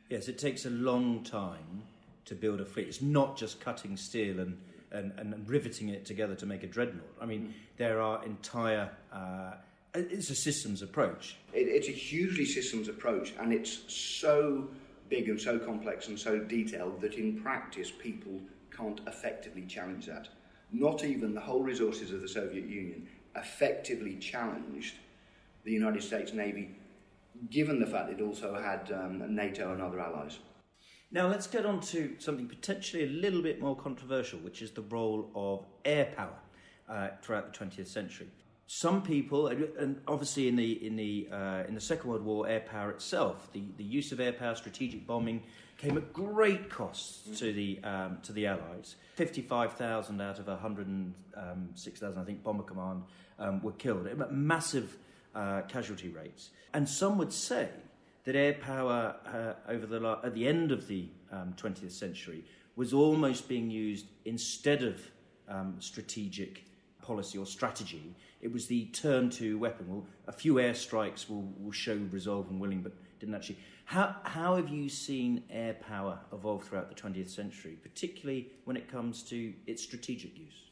Yes, 0.09 0.29
it 0.29 0.37
takes 0.37 0.65
a 0.65 0.69
long 0.69 1.23
time 1.23 1.83
to 2.23 2.35
build 2.35 2.61
a 2.61 2.65
fleet. 2.65 2.87
It's 2.87 3.01
not 3.01 3.37
just 3.37 3.59
cutting 3.59 3.97
steel 3.97 4.39
and, 4.39 4.57
and, 4.91 5.13
and 5.17 5.49
riveting 5.49 5.89
it 5.89 6.05
together 6.05 6.35
to 6.35 6.45
make 6.45 6.63
a 6.63 6.67
dreadnought. 6.67 7.15
I 7.21 7.25
mean, 7.25 7.53
there 7.77 8.01
are 8.01 8.23
entire. 8.25 8.89
Uh, 9.11 9.53
it's 9.93 10.29
a 10.29 10.35
systems 10.35 10.81
approach. 10.81 11.37
It, 11.53 11.67
it's 11.67 11.87
a 11.87 11.91
hugely 11.91 12.45
systems 12.45 12.87
approach, 12.87 13.33
and 13.39 13.51
it's 13.51 13.83
so 13.93 14.67
big 15.09 15.29
and 15.29 15.39
so 15.39 15.57
complex 15.57 16.07
and 16.07 16.19
so 16.19 16.39
detailed 16.39 17.01
that 17.01 17.15
in 17.15 17.41
practice 17.41 17.91
people 17.91 18.39
can't 18.75 18.99
effectively 19.07 19.65
challenge 19.65 20.05
that. 20.05 20.27
Not 20.71 21.03
even 21.05 21.33
the 21.33 21.41
whole 21.41 21.63
resources 21.63 22.11
of 22.11 22.21
the 22.21 22.27
Soviet 22.27 22.65
Union 22.65 23.07
effectively 23.35 24.15
challenged 24.15 24.95
the 25.63 25.71
United 25.71 26.03
States 26.03 26.33
Navy 26.33 26.75
given 27.49 27.79
the 27.79 27.85
fact 27.85 28.09
it 28.09 28.21
also 28.21 28.55
had 28.55 28.91
um, 28.91 29.35
NATO 29.35 29.71
and 29.71 29.81
other 29.81 29.99
allies. 29.99 30.39
Now 31.11 31.27
let's 31.27 31.47
get 31.47 31.65
on 31.65 31.79
to 31.81 32.15
something 32.19 32.47
potentially 32.47 33.03
a 33.03 33.07
little 33.07 33.41
bit 33.41 33.61
more 33.61 33.75
controversial, 33.75 34.39
which 34.39 34.61
is 34.61 34.71
the 34.71 34.81
role 34.81 35.29
of 35.35 35.65
air 35.85 36.11
power 36.15 36.37
uh, 36.89 37.09
throughout 37.21 37.53
the 37.53 37.65
20th 37.65 37.87
century. 37.87 38.27
Some 38.69 39.01
people, 39.01 39.47
and 39.47 40.01
obviously 40.09 40.49
in 40.49 40.57
the 40.57 40.85
in 40.85 40.97
the 40.97 41.29
uh, 41.31 41.63
in 41.69 41.73
the 41.73 41.79
Second 41.79 42.09
World 42.09 42.25
War, 42.25 42.49
air 42.49 42.59
power 42.59 42.91
itself, 42.91 43.49
the, 43.53 43.63
the 43.77 43.83
use 43.83 44.11
of 44.11 44.19
air 44.19 44.33
power, 44.33 44.55
strategic 44.55 45.07
bombing, 45.07 45.43
came 45.77 45.97
at 45.97 46.11
great 46.11 46.69
cost 46.69 47.37
to 47.37 47.53
the 47.53 47.79
um, 47.85 48.17
to 48.23 48.33
the 48.33 48.45
Allies. 48.45 48.97
Fifty-five 49.15 49.73
thousand 49.73 50.19
out 50.19 50.39
of 50.39 50.47
hundred 50.59 50.87
and 50.87 51.13
um, 51.37 51.69
six 51.75 52.01
thousand, 52.01 52.21
I 52.21 52.25
think, 52.25 52.43
bomber 52.43 52.63
command 52.63 53.03
um, 53.39 53.61
were 53.61 53.71
killed. 53.71 54.09
Massive 54.31 54.97
uh, 55.33 55.61
casualty 55.69 56.09
rates. 56.09 56.49
And 56.73 56.89
some 56.89 57.17
would 57.19 57.31
say 57.31 57.69
that 58.27 58.35
air 58.35 58.53
power 58.55 59.15
uh, 59.25 59.71
over 59.71 59.85
the 59.85 60.01
la- 60.01 60.19
at 60.21 60.33
the 60.33 60.45
end 60.45 60.73
of 60.73 60.85
the 60.89 61.07
um, 61.31 61.55
20th 61.57 61.93
century 61.93 62.43
was 62.75 62.93
almost 62.93 63.47
being 63.47 63.71
used 63.71 64.05
instead 64.25 64.83
of 64.83 65.01
um, 65.47 65.77
strategic 65.79 66.65
policy 67.01 67.37
or 67.37 67.45
strategy. 67.45 68.13
It 68.41 68.51
was 68.51 68.67
the 68.67 68.87
turn 68.87 69.29
to 69.31 69.57
weapon. 69.57 69.85
Well, 69.87 70.05
a 70.27 70.33
few 70.33 70.55
airstrikes 70.55 71.29
will, 71.29 71.53
will 71.57 71.71
show 71.71 71.95
resolve 72.11 72.49
and 72.49 72.59
willing, 72.59 72.81
but 72.81 72.91
didn't 73.21 73.33
actually. 73.33 73.59
How, 73.85 74.17
how 74.23 74.57
have 74.57 74.67
you 74.67 74.89
seen 74.89 75.43
air 75.49 75.75
power 75.75 76.19
evolve 76.33 76.65
throughout 76.65 76.89
the 76.93 77.01
20th 77.01 77.29
century, 77.29 77.77
particularly 77.81 78.49
when 78.65 78.75
it 78.75 78.91
comes 78.91 79.23
to 79.23 79.53
its 79.67 79.81
strategic 79.81 80.37
use? 80.37 80.65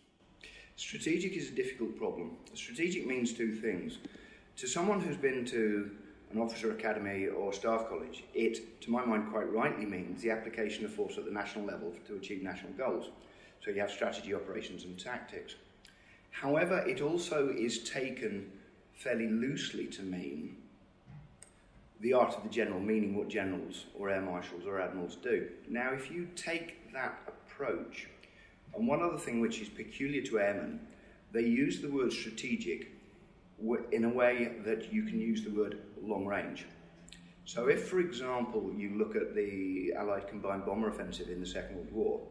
Strategic 0.75 1.37
is 1.37 1.47
a 1.47 1.53
difficult 1.53 1.97
problem. 1.97 2.35
Strategic 2.53 3.07
means 3.07 3.31
two 3.31 3.55
things. 3.55 3.99
To 4.57 4.67
someone 4.67 4.99
who's 4.99 5.15
been 5.15 5.45
to 5.45 5.91
an 6.31 6.39
officer 6.39 6.71
academy 6.71 7.27
or 7.27 7.53
staff 7.53 7.87
college, 7.87 8.23
it, 8.33 8.81
to 8.81 8.91
my 8.91 9.05
mind, 9.05 9.31
quite 9.31 9.51
rightly 9.51 9.85
means 9.85 10.21
the 10.21 10.31
application 10.31 10.85
of 10.85 10.93
force 10.93 11.17
at 11.17 11.25
the 11.25 11.31
national 11.31 11.65
level 11.65 11.93
to 12.07 12.15
achieve 12.15 12.43
national 12.43 12.73
goals. 12.73 13.09
So 13.63 13.71
you 13.71 13.79
have 13.79 13.91
strategy, 13.91 14.33
operations, 14.33 14.83
and 14.83 14.99
tactics. 14.99 15.55
However, 16.31 16.79
it 16.87 17.01
also 17.01 17.49
is 17.49 17.89
taken 17.89 18.51
fairly 18.93 19.27
loosely 19.27 19.87
to 19.87 20.01
mean 20.01 20.57
the 22.01 22.13
art 22.13 22.35
of 22.35 22.43
the 22.43 22.49
general, 22.49 22.79
meaning 22.79 23.15
what 23.15 23.29
generals 23.29 23.85
or 23.97 24.09
air 24.09 24.21
marshals 24.21 24.65
or 24.65 24.81
admirals 24.81 25.15
do. 25.15 25.47
Now, 25.69 25.93
if 25.93 26.11
you 26.11 26.27
take 26.35 26.91
that 26.93 27.17
approach, 27.27 28.07
and 28.75 28.87
one 28.87 29.01
other 29.01 29.17
thing 29.17 29.39
which 29.39 29.61
is 29.61 29.69
peculiar 29.69 30.21
to 30.23 30.39
airmen, 30.39 30.81
they 31.31 31.41
use 31.41 31.79
the 31.79 31.89
word 31.89 32.11
strategic 32.11 32.91
in 33.91 34.05
a 34.05 34.09
way 34.09 34.53
that 34.65 34.91
you 34.91 35.03
can 35.03 35.19
use 35.19 35.43
the 35.43 35.49
word 35.49 35.79
long 36.01 36.25
range. 36.25 36.65
So, 37.45 37.67
if, 37.67 37.87
for 37.87 37.99
example, 37.99 38.73
you 38.75 38.97
look 38.97 39.15
at 39.15 39.35
the 39.35 39.93
Allied 39.95 40.27
combined 40.27 40.65
bomber 40.65 40.89
offensive 40.89 41.29
in 41.29 41.39
the 41.39 41.45
Second 41.45 41.75
World 41.75 41.91
War 41.91 42.21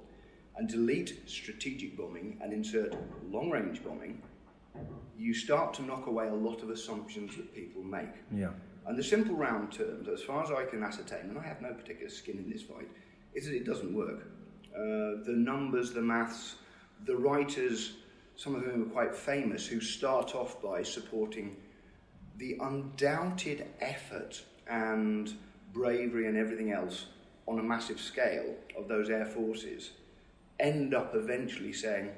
and 0.56 0.68
delete 0.68 1.22
strategic 1.26 1.96
bombing 1.96 2.38
and 2.42 2.52
insert 2.52 2.96
long 3.30 3.50
range 3.50 3.82
bombing, 3.84 4.22
you 5.16 5.32
start 5.32 5.72
to 5.74 5.82
knock 5.82 6.06
away 6.08 6.26
a 6.28 6.34
lot 6.34 6.62
of 6.62 6.70
assumptions 6.70 7.36
that 7.36 7.54
people 7.54 7.82
make. 7.82 8.10
Yeah. 8.32 8.50
And 8.86 8.98
the 8.98 9.04
simple 9.04 9.36
round 9.36 9.72
terms, 9.72 10.08
as 10.08 10.22
far 10.22 10.42
as 10.42 10.50
I 10.50 10.64
can 10.64 10.82
ascertain, 10.82 11.30
and 11.30 11.38
I 11.38 11.42
have 11.42 11.62
no 11.62 11.72
particular 11.72 12.10
skin 12.10 12.38
in 12.38 12.50
this 12.50 12.62
fight, 12.62 12.88
is 13.34 13.46
that 13.46 13.54
it 13.54 13.64
doesn't 13.64 13.94
work. 13.94 14.26
Uh, 14.74 15.22
the 15.24 15.34
numbers, 15.36 15.92
the 15.92 16.02
maths, 16.02 16.56
the 17.04 17.16
writers 17.16 17.98
some 18.36 18.54
of 18.54 18.62
whom 18.62 18.82
are 18.82 18.92
quite 18.92 19.14
famous, 19.14 19.66
who 19.66 19.80
start 19.80 20.34
off 20.34 20.60
by 20.62 20.82
supporting 20.82 21.56
the 22.36 22.56
undoubted 22.60 23.66
effort 23.80 24.42
and 24.68 25.34
bravery 25.72 26.26
and 26.26 26.36
everything 26.36 26.72
else 26.72 27.06
on 27.46 27.58
a 27.58 27.62
massive 27.62 28.00
scale 28.00 28.54
of 28.76 28.88
those 28.88 29.10
air 29.10 29.26
forces, 29.26 29.92
end 30.58 30.94
up 30.94 31.14
eventually 31.14 31.72
saying, 31.72 32.10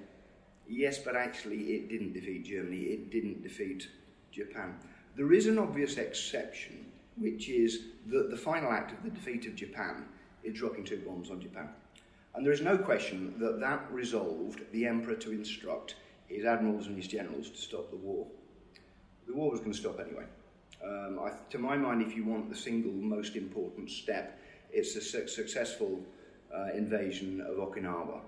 yes, 0.68 0.98
but 0.98 1.16
actually 1.16 1.58
it 1.58 1.88
didn't 1.88 2.12
defeat 2.12 2.44
Germany, 2.44 2.78
it 2.78 3.10
didn't 3.10 3.42
defeat 3.42 3.88
Japan. 4.30 4.76
There 5.16 5.32
is 5.32 5.46
an 5.46 5.58
obvious 5.58 5.96
exception, 5.96 6.86
which 7.16 7.48
is 7.48 7.80
that 8.06 8.30
the 8.30 8.36
final 8.36 8.70
act 8.70 8.92
of 8.92 9.02
the 9.02 9.10
defeat 9.10 9.46
of 9.46 9.56
Japan 9.56 10.04
is 10.44 10.54
dropping 10.54 10.84
two 10.84 10.98
bombs 10.98 11.30
on 11.30 11.40
Japan. 11.40 11.68
And 12.34 12.44
there 12.44 12.52
is 12.52 12.60
no 12.60 12.76
question 12.76 13.34
that 13.38 13.60
that 13.60 13.90
resolved 13.90 14.60
the 14.72 14.86
emperor 14.86 15.14
to 15.16 15.32
instruct 15.32 15.94
his 16.28 16.44
admirals 16.44 16.86
and 16.86 16.96
his 16.96 17.06
generals 17.08 17.50
to 17.50 17.56
stop 17.56 17.90
the 17.90 17.96
war. 17.96 18.26
The 19.26 19.34
war 19.34 19.50
was 19.50 19.60
going 19.60 19.72
to 19.72 19.78
stop 19.78 20.00
anyway. 20.00 20.24
Um, 20.84 21.18
I, 21.20 21.32
to 21.50 21.58
my 21.58 21.76
mind, 21.76 22.02
if 22.02 22.14
you 22.14 22.24
want 22.24 22.48
the 22.48 22.56
single 22.56 22.92
most 22.92 23.36
important 23.36 23.90
step, 23.90 24.38
it's 24.72 24.94
the 24.94 25.00
su- 25.00 25.26
successful 25.28 26.00
uh, 26.54 26.68
invasion 26.74 27.40
of 27.40 27.56
Okinawa. 27.56 28.20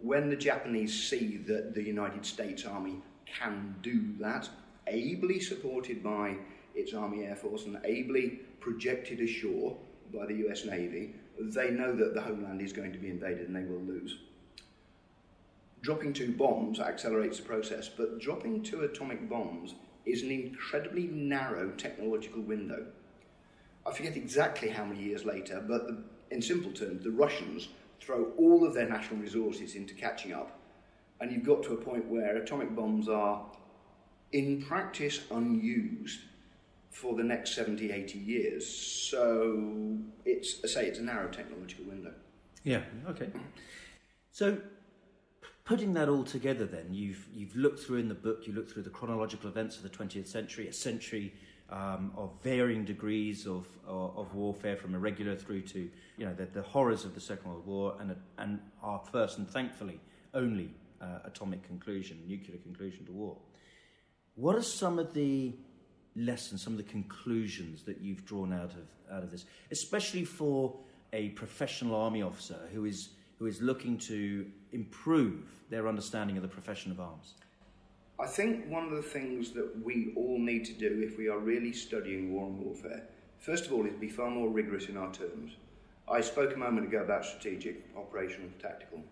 When 0.00 0.28
the 0.28 0.36
Japanese 0.36 1.08
see 1.08 1.38
that 1.46 1.74
the 1.74 1.82
United 1.82 2.26
States 2.26 2.66
Army 2.66 2.96
can 3.24 3.74
do 3.82 4.14
that, 4.20 4.48
ably 4.86 5.40
supported 5.40 6.02
by 6.02 6.36
its 6.74 6.92
Army 6.92 7.24
Air 7.24 7.36
Force 7.36 7.66
and 7.66 7.78
ably 7.84 8.40
projected 8.60 9.20
ashore 9.20 9.76
by 10.12 10.26
the 10.26 10.34
US 10.48 10.64
Navy, 10.64 11.14
they 11.38 11.70
know 11.70 11.94
that 11.94 12.14
the 12.14 12.20
homeland 12.20 12.60
is 12.60 12.72
going 12.72 12.92
to 12.92 12.98
be 12.98 13.08
invaded 13.08 13.46
and 13.48 13.56
they 13.56 13.64
will 13.64 13.80
lose. 13.80 14.18
Dropping 15.82 16.12
two 16.12 16.32
bombs 16.32 16.78
accelerates 16.78 17.38
the 17.38 17.44
process, 17.44 17.88
but 17.88 18.20
dropping 18.20 18.62
two 18.62 18.82
atomic 18.82 19.28
bombs 19.28 19.74
is 20.06 20.22
an 20.22 20.30
incredibly 20.30 21.08
narrow 21.08 21.70
technological 21.72 22.40
window. 22.40 22.86
I 23.84 23.92
forget 23.92 24.16
exactly 24.16 24.68
how 24.68 24.84
many 24.84 25.02
years 25.02 25.24
later, 25.24 25.62
but 25.66 25.88
the, 25.88 26.02
in 26.30 26.40
simple 26.40 26.70
terms, 26.70 27.02
the 27.02 27.10
Russians 27.10 27.68
throw 28.00 28.32
all 28.38 28.64
of 28.64 28.74
their 28.74 28.88
national 28.88 29.20
resources 29.20 29.74
into 29.74 29.94
catching 29.94 30.32
up, 30.32 30.56
and 31.20 31.32
you've 31.32 31.44
got 31.44 31.64
to 31.64 31.74
a 31.74 31.76
point 31.76 32.06
where 32.08 32.36
atomic 32.36 32.74
bombs 32.76 33.08
are, 33.08 33.44
in 34.30 34.62
practice, 34.62 35.20
unused 35.32 36.20
for 36.90 37.16
the 37.16 37.24
next 37.24 37.54
70, 37.54 37.90
80 37.90 38.18
years. 38.18 38.68
So 38.68 39.98
it's, 40.24 40.60
I 40.64 40.68
say, 40.68 40.86
it's 40.86 41.00
a 41.00 41.02
narrow 41.02 41.28
technological 41.28 41.86
window. 41.86 42.12
Yeah, 42.62 42.82
okay. 43.08 43.30
So 44.30 44.58
putting 45.64 45.94
that 45.94 46.08
all 46.08 46.24
together 46.24 46.66
then, 46.66 46.88
you've, 46.92 47.26
you've 47.32 47.54
looked 47.54 47.80
through 47.80 47.98
in 47.98 48.08
the 48.08 48.14
book, 48.14 48.46
you 48.46 48.52
look 48.52 48.70
through 48.70 48.82
the 48.82 48.90
chronological 48.90 49.48
events 49.48 49.76
of 49.76 49.82
the 49.82 49.88
20th 49.88 50.26
century, 50.26 50.68
a 50.68 50.72
century 50.72 51.34
um, 51.70 52.12
of 52.16 52.30
varying 52.42 52.84
degrees 52.84 53.46
of, 53.46 53.66
of, 53.86 54.16
of, 54.16 54.34
warfare 54.34 54.76
from 54.76 54.94
irregular 54.94 55.34
through 55.34 55.62
to, 55.62 55.88
you 56.18 56.26
know, 56.26 56.34
the, 56.34 56.44
the 56.46 56.62
horrors 56.62 57.04
of 57.04 57.14
the 57.14 57.20
Second 57.20 57.50
World 57.50 57.66
War 57.66 57.96
and, 57.98 58.14
and 58.38 58.58
our 58.82 59.00
first 59.10 59.38
and 59.38 59.48
thankfully 59.48 59.98
only 60.34 60.70
uh, 61.00 61.20
atomic 61.24 61.62
conclusion, 61.62 62.18
nuclear 62.26 62.58
conclusion 62.58 63.06
to 63.06 63.12
war. 63.12 63.36
What 64.34 64.56
are 64.56 64.62
some 64.62 64.98
of 64.98 65.14
the 65.14 65.54
lessons, 66.14 66.62
some 66.62 66.74
of 66.74 66.76
the 66.76 66.90
conclusions 66.90 67.82
that 67.84 68.00
you've 68.00 68.24
drawn 68.24 68.52
out 68.52 68.72
of 68.72 68.86
out 69.10 69.22
of 69.22 69.30
this, 69.30 69.44
especially 69.70 70.24
for 70.24 70.74
a 71.12 71.30
professional 71.30 71.94
army 71.94 72.22
officer 72.22 72.58
who 72.72 72.84
is 72.84 73.10
who 73.38 73.46
is 73.46 73.60
looking 73.60 73.98
to 73.98 74.46
improve 74.72 75.44
their 75.70 75.88
understanding 75.88 76.36
of 76.36 76.42
the 76.42 76.48
profession 76.48 76.90
of 76.90 77.00
arms? 77.00 77.34
I 78.20 78.26
think 78.26 78.66
one 78.68 78.84
of 78.84 78.90
the 78.90 79.02
things 79.02 79.50
that 79.52 79.84
we 79.84 80.12
all 80.16 80.38
need 80.38 80.64
to 80.66 80.72
do 80.72 81.02
if 81.04 81.18
we 81.18 81.28
are 81.28 81.38
really 81.38 81.72
studying 81.72 82.32
war 82.32 82.46
and 82.46 82.58
warfare, 82.58 83.02
first 83.38 83.66
of 83.66 83.72
all, 83.72 83.86
is 83.86 83.94
be 83.94 84.08
far 84.08 84.30
more 84.30 84.48
rigorous 84.48 84.88
in 84.88 84.96
our 84.96 85.12
terms. 85.12 85.56
I 86.08 86.20
spoke 86.20 86.54
a 86.54 86.58
moment 86.58 86.86
ago 86.86 87.02
about 87.02 87.24
strategic, 87.24 87.84
operational, 87.96 88.48
tactical. 88.60 89.02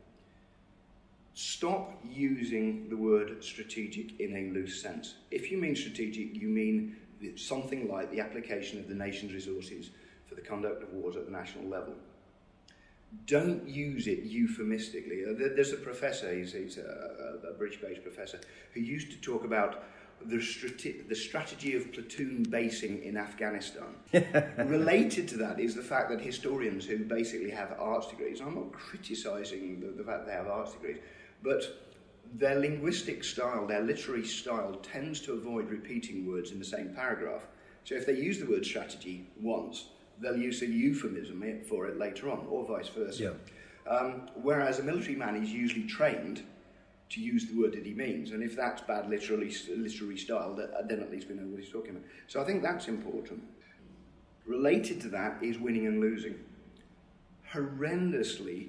Stop 1.35 1.99
using 2.05 2.89
the 2.89 2.97
word 2.97 3.43
strategic 3.43 4.21
in 4.21 4.37
a 4.37 4.53
loose 4.53 4.83
sense. 4.83 5.15
If 5.31 5.51
you 5.51 5.59
mean 5.59 5.75
strategic, 5.75 6.35
you 6.35 6.49
mean 6.49 6.97
something 7.37 7.89
like 7.89 8.11
the 8.11 8.21
application 8.21 8.79
of 8.79 8.89
the 8.89 8.95
nation's 8.95 9.33
resources 9.33 9.91
for 10.27 10.35
the 10.35 10.41
conduct 10.41 10.83
of 10.83 10.93
wars 10.93 11.17
at 11.17 11.27
the 11.27 11.33
national 11.33 11.65
level. 11.65 11.95
Don't 13.27 13.69
use 13.69 14.07
it 14.07 14.23
euphemistically. 14.23 15.25
Uh, 15.29 15.35
there's 15.37 15.73
a 15.73 15.77
professor, 15.77 16.33
he's, 16.33 16.53
he's 16.53 16.79
a, 16.79 17.39
a 17.49 17.53
British 17.55 17.81
based 17.81 18.03
professor, 18.03 18.41
who 18.73 18.81
used 18.81 19.11
to 19.11 19.17
talk 19.21 19.45
about 19.45 19.85
the, 20.27 20.41
strate- 20.41 21.09
the 21.09 21.15
strategy 21.15 21.75
of 21.75 21.93
platoon 21.93 22.43
basing 22.49 23.03
in 23.03 23.17
Afghanistan. 23.17 23.95
Related 24.59 25.29
to 25.29 25.37
that 25.39 25.59
is 25.59 25.75
the 25.75 25.83
fact 25.83 26.11
that 26.11 26.21
historians 26.21 26.85
who 26.85 26.99
basically 26.99 27.51
have 27.51 27.75
arts 27.79 28.09
degrees, 28.09 28.41
I'm 28.41 28.55
not 28.55 28.73
criticising 28.73 29.81
the, 29.81 29.89
the 29.89 30.05
fact 30.05 30.27
they 30.27 30.33
have 30.33 30.49
arts 30.49 30.73
degrees, 30.73 30.99
but 31.43 31.65
their 32.35 32.59
linguistic 32.59 33.25
style, 33.25 33.67
their 33.67 33.83
literary 33.83 34.25
style, 34.25 34.75
tends 34.83 35.21
to 35.23 35.33
avoid 35.33 35.71
repeating 35.71 36.27
words 36.27 36.53
in 36.53 36.59
the 36.59 36.65
same 36.65 36.95
paragraph. 36.95 37.43
So 37.85 37.95
if 37.95 38.07
they 38.07 38.15
use 38.15 38.39
the 38.39 38.47
word 38.47 38.65
strategy 38.65 39.27
once, 39.41 39.87
they'll 40.21 40.37
use 40.37 40.63
a 40.63 40.67
euphemism 40.67 41.43
for 41.69 41.87
it 41.87 41.99
later 41.99 42.31
on, 42.31 42.47
or 42.49 42.67
vice 42.67 42.89
versa. 42.89 43.23
Yeah. 43.23 43.91
Um, 43.91 44.29
whereas 44.43 44.79
a 44.79 44.83
military 44.83 45.17
man 45.17 45.37
is 45.43 45.51
usually 45.51 45.87
trained 45.87 46.43
to 47.09 47.21
use 47.21 47.47
the 47.47 47.61
word 47.61 47.73
that 47.73 47.85
he 47.85 47.93
means, 47.93 48.31
and 48.31 48.43
if 48.43 48.55
that's 48.55 48.83
bad 48.83 49.09
literary, 49.11 49.53
literary 49.77 50.17
style, 50.17 50.55
then 50.55 51.01
at 51.01 51.11
least 51.11 51.29
we 51.29 51.35
know 51.35 51.43
what 51.43 51.61
he's 51.61 51.73
talking 51.73 51.91
about. 51.91 52.05
So 52.29 52.41
I 52.41 52.45
think 52.45 52.63
that's 52.63 52.87
important. 52.87 53.43
Related 54.47 55.01
to 55.03 55.09
that 55.09 55.43
is 55.43 55.59
winning 55.59 55.87
and 55.87 56.01
losing. 56.01 56.37
Horrendously, 57.53 58.69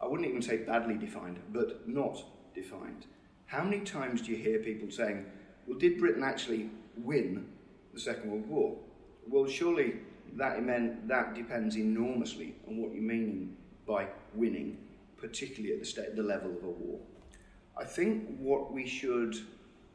I 0.00 0.06
wouldn't 0.06 0.28
even 0.28 0.42
say 0.42 0.56
badly 0.58 0.96
defined, 0.96 1.38
but 1.52 1.88
not 1.88 2.24
defined. 2.54 3.06
How 3.46 3.62
many 3.62 3.80
times 3.80 4.22
do 4.22 4.32
you 4.32 4.38
hear 4.38 4.58
people 4.58 4.90
saying, 4.90 5.26
well, 5.66 5.78
did 5.78 5.98
Britain 5.98 6.24
actually 6.24 6.70
win 6.96 7.46
the 7.94 8.00
Second 8.00 8.30
World 8.30 8.48
War? 8.48 8.76
Well, 9.28 9.46
surely 9.46 9.94
that, 10.36 10.62
meant, 10.64 11.08
that 11.08 11.34
depends 11.34 11.76
enormously 11.76 12.54
on 12.68 12.76
what 12.76 12.94
you 12.94 13.00
mean 13.00 13.56
by 13.86 14.06
winning, 14.34 14.78
particularly 15.16 15.74
at 15.74 15.80
the, 15.80 15.86
state, 15.86 16.16
the 16.16 16.22
level 16.22 16.50
of 16.50 16.62
a 16.62 16.70
war. 16.70 17.00
I 17.78 17.84
think 17.84 18.36
what 18.38 18.72
we 18.72 18.86
should 18.86 19.36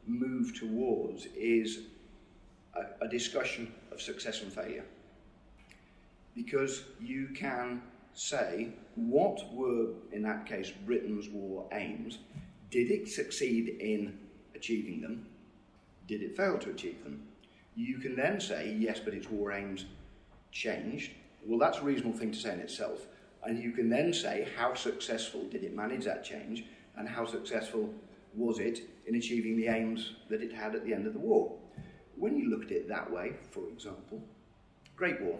move 0.06 0.58
towards 0.58 1.26
is 1.36 1.80
a, 2.74 3.04
a 3.04 3.08
discussion 3.08 3.72
of 3.92 4.00
success 4.00 4.42
and 4.42 4.52
failure. 4.52 4.84
Because 6.34 6.84
you 7.00 7.28
can 7.34 7.82
say 8.12 8.68
what 8.94 9.52
were, 9.54 9.88
in 10.12 10.22
that 10.22 10.46
case, 10.46 10.70
Britain's 10.70 11.28
war 11.28 11.66
aims. 11.72 12.18
Did 12.70 12.90
it 12.90 13.08
succeed 13.08 13.76
in 13.80 14.18
achieving 14.54 15.00
them? 15.00 15.26
Did 16.08 16.22
it 16.22 16.36
fail 16.36 16.58
to 16.58 16.70
achieve 16.70 17.02
them? 17.04 17.22
You 17.74 17.98
can 17.98 18.16
then 18.16 18.40
say, 18.40 18.74
yes, 18.78 19.00
but 19.04 19.14
its 19.14 19.28
war 19.28 19.52
aims 19.52 19.84
changed. 20.56 21.12
Well, 21.44 21.58
that's 21.58 21.78
a 21.78 21.82
reasonable 21.82 22.18
thing 22.18 22.32
to 22.32 22.38
say 22.38 22.52
in 22.52 22.60
itself. 22.60 23.06
And 23.44 23.62
you 23.62 23.72
can 23.72 23.88
then 23.88 24.12
say, 24.12 24.48
how 24.56 24.74
successful 24.74 25.44
did 25.50 25.62
it 25.62 25.74
manage 25.74 26.04
that 26.04 26.24
change, 26.24 26.64
and 26.96 27.08
how 27.08 27.26
successful 27.26 27.94
was 28.34 28.58
it 28.58 28.80
in 29.06 29.14
achieving 29.14 29.56
the 29.56 29.68
aims 29.68 30.14
that 30.28 30.42
it 30.42 30.52
had 30.52 30.74
at 30.74 30.84
the 30.84 30.92
end 30.92 31.06
of 31.06 31.12
the 31.12 31.18
war? 31.18 31.56
When 32.16 32.36
you 32.36 32.50
look 32.50 32.64
at 32.64 32.72
it 32.72 32.88
that 32.88 33.10
way, 33.10 33.34
for 33.50 33.68
example, 33.68 34.22
Great 34.96 35.20
War, 35.20 35.38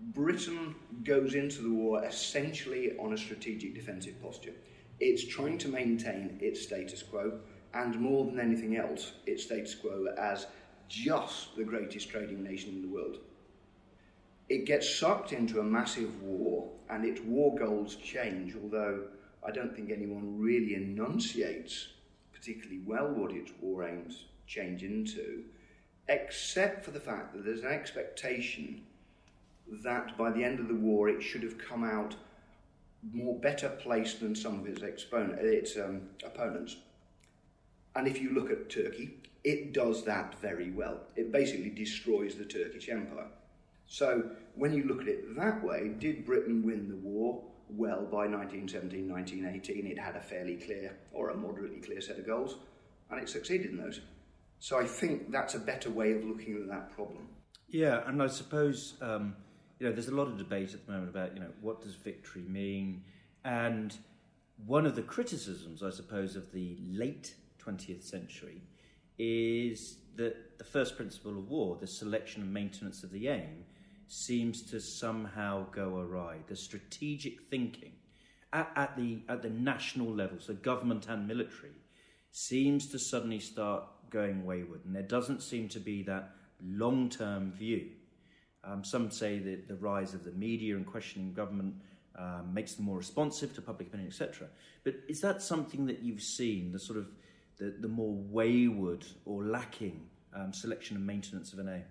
Britain 0.00 0.74
goes 1.02 1.34
into 1.34 1.62
the 1.62 1.70
war 1.70 2.04
essentially 2.04 2.96
on 2.98 3.12
a 3.12 3.18
strategic 3.18 3.74
defensive 3.74 4.20
posture. 4.22 4.54
It's 5.00 5.26
trying 5.26 5.58
to 5.58 5.68
maintain 5.68 6.38
its 6.40 6.62
status 6.62 7.02
quo, 7.02 7.40
and 7.74 7.98
more 8.00 8.24
than 8.24 8.38
anything 8.38 8.76
else, 8.76 9.12
its 9.26 9.44
status 9.44 9.74
quo 9.74 10.06
as 10.16 10.46
just 10.88 11.56
the 11.56 11.64
greatest 11.64 12.08
trading 12.08 12.42
nation 12.42 12.70
in 12.70 12.82
the 12.82 12.88
world. 12.88 13.18
It 14.48 14.66
gets 14.66 14.94
sucked 14.94 15.32
into 15.32 15.60
a 15.60 15.64
massive 15.64 16.22
war, 16.22 16.70
and 16.90 17.04
its 17.04 17.20
war 17.22 17.54
goals 17.54 17.96
change, 17.96 18.54
although 18.62 19.04
I 19.46 19.50
don't 19.50 19.74
think 19.74 19.90
anyone 19.90 20.38
really 20.38 20.74
enunciates 20.74 21.88
particularly 22.32 22.82
well 22.84 23.08
what 23.08 23.32
its 23.32 23.52
war 23.60 23.88
aims 23.88 24.24
change 24.46 24.82
into, 24.82 25.44
except 26.08 26.84
for 26.84 26.90
the 26.90 27.00
fact 27.00 27.32
that 27.32 27.44
there's 27.44 27.60
an 27.62 27.72
expectation 27.72 28.82
that 29.82 30.16
by 30.18 30.30
the 30.30 30.44
end 30.44 30.60
of 30.60 30.68
the 30.68 30.74
war 30.74 31.08
it 31.08 31.22
should 31.22 31.42
have 31.42 31.56
come 31.56 31.84
out 31.84 32.14
more 33.12 33.38
better 33.38 33.68
placed 33.68 34.20
than 34.20 34.34
some 34.34 34.60
of 34.60 34.66
its, 34.66 34.82
its 34.82 35.78
um, 35.78 36.02
opponents. 36.24 36.76
And 37.96 38.06
if 38.06 38.20
you 38.20 38.34
look 38.34 38.50
at 38.50 38.68
Turkey, 38.68 39.14
it 39.42 39.72
does 39.72 40.04
that 40.04 40.38
very 40.40 40.70
well. 40.70 41.00
It 41.16 41.32
basically 41.32 41.70
destroys 41.70 42.34
the 42.34 42.44
Turkish 42.44 42.88
Empire. 42.88 43.28
So 43.86 44.30
when 44.54 44.72
you 44.72 44.84
look 44.84 45.02
at 45.02 45.08
it 45.08 45.36
that 45.36 45.62
way, 45.62 45.92
did 45.98 46.24
Britain 46.24 46.62
win 46.64 46.88
the 46.88 46.96
war? 46.96 47.42
Well, 47.68 48.02
by 48.02 48.26
1917, 48.26 49.08
1918, 49.08 49.86
it 49.86 49.98
had 49.98 50.16
a 50.16 50.20
fairly 50.20 50.56
clear 50.56 50.96
or 51.12 51.30
a 51.30 51.36
moderately 51.36 51.80
clear 51.80 52.00
set 52.00 52.18
of 52.18 52.26
goals, 52.26 52.56
and 53.10 53.20
it 53.20 53.28
succeeded 53.28 53.70
in 53.70 53.78
those. 53.78 54.00
So 54.58 54.78
I 54.78 54.84
think 54.84 55.30
that's 55.30 55.54
a 55.54 55.58
better 55.58 55.90
way 55.90 56.12
of 56.12 56.24
looking 56.24 56.56
at 56.56 56.68
that 56.68 56.90
problem. 56.90 57.28
Yeah, 57.68 58.02
and 58.06 58.22
I 58.22 58.28
suppose 58.28 58.94
um, 59.00 59.34
you 59.78 59.86
know, 59.88 59.92
there's 59.92 60.08
a 60.08 60.14
lot 60.14 60.28
of 60.28 60.38
debate 60.38 60.72
at 60.72 60.86
the 60.86 60.92
moment 60.92 61.10
about, 61.10 61.34
you 61.34 61.40
know, 61.40 61.50
what 61.60 61.82
does 61.82 61.94
victory 61.94 62.42
mean? 62.42 63.02
And 63.44 63.96
one 64.66 64.86
of 64.86 64.96
the 64.96 65.02
criticisms, 65.02 65.82
I 65.82 65.90
suppose, 65.90 66.36
of 66.36 66.52
the 66.52 66.78
late 66.90 67.34
20th 67.64 68.02
century 68.02 68.62
is 69.18 69.98
that 70.16 70.58
the 70.58 70.64
first 70.64 70.96
principle 70.96 71.32
of 71.32 71.50
war, 71.50 71.76
the 71.80 71.86
selection 71.86 72.42
and 72.42 72.52
maintenance 72.52 73.02
of 73.02 73.10
the 73.10 73.28
aim, 73.28 73.64
seems 74.06 74.62
to 74.70 74.80
somehow 74.80 75.66
go 75.70 75.98
awry. 75.98 76.38
The 76.46 76.56
strategic 76.56 77.42
thinking 77.50 77.92
at, 78.52 78.70
at, 78.76 78.96
the, 78.96 79.22
at 79.28 79.42
the 79.42 79.50
national 79.50 80.12
level, 80.12 80.38
so 80.40 80.54
government 80.54 81.06
and 81.08 81.26
military, 81.26 81.72
seems 82.30 82.86
to 82.88 82.98
suddenly 82.98 83.40
start 83.40 83.84
going 84.10 84.44
wayward. 84.44 84.84
And 84.84 84.94
there 84.94 85.02
doesn't 85.02 85.42
seem 85.42 85.68
to 85.70 85.80
be 85.80 86.02
that 86.04 86.30
long 86.62 87.08
term 87.08 87.52
view 87.52 87.90
um, 88.66 88.82
some 88.82 89.10
say 89.10 89.38
that 89.38 89.68
the 89.68 89.74
rise 89.74 90.14
of 90.14 90.24
the 90.24 90.32
media 90.32 90.76
and 90.76 90.86
questioning 90.86 91.32
government 91.34 91.74
um, 92.16 92.50
makes 92.52 92.74
them 92.74 92.86
more 92.86 92.96
responsive 92.96 93.54
to 93.54 93.62
public 93.62 93.88
opinion, 93.88 94.08
etc. 94.08 94.48
But 94.84 94.94
is 95.08 95.20
that 95.20 95.42
something 95.42 95.86
that 95.86 96.02
you've 96.02 96.22
seen, 96.22 96.72
the 96.72 96.78
sort 96.78 96.98
of 96.98 97.08
the, 97.58 97.74
the 97.80 97.88
more 97.88 98.14
wayward 98.14 99.04
or 99.24 99.44
lacking 99.44 100.08
um, 100.34 100.52
selection 100.52 100.96
and 100.96 101.06
maintenance 101.06 101.52
of 101.52 101.58
an 101.58 101.68
aim? 101.68 101.84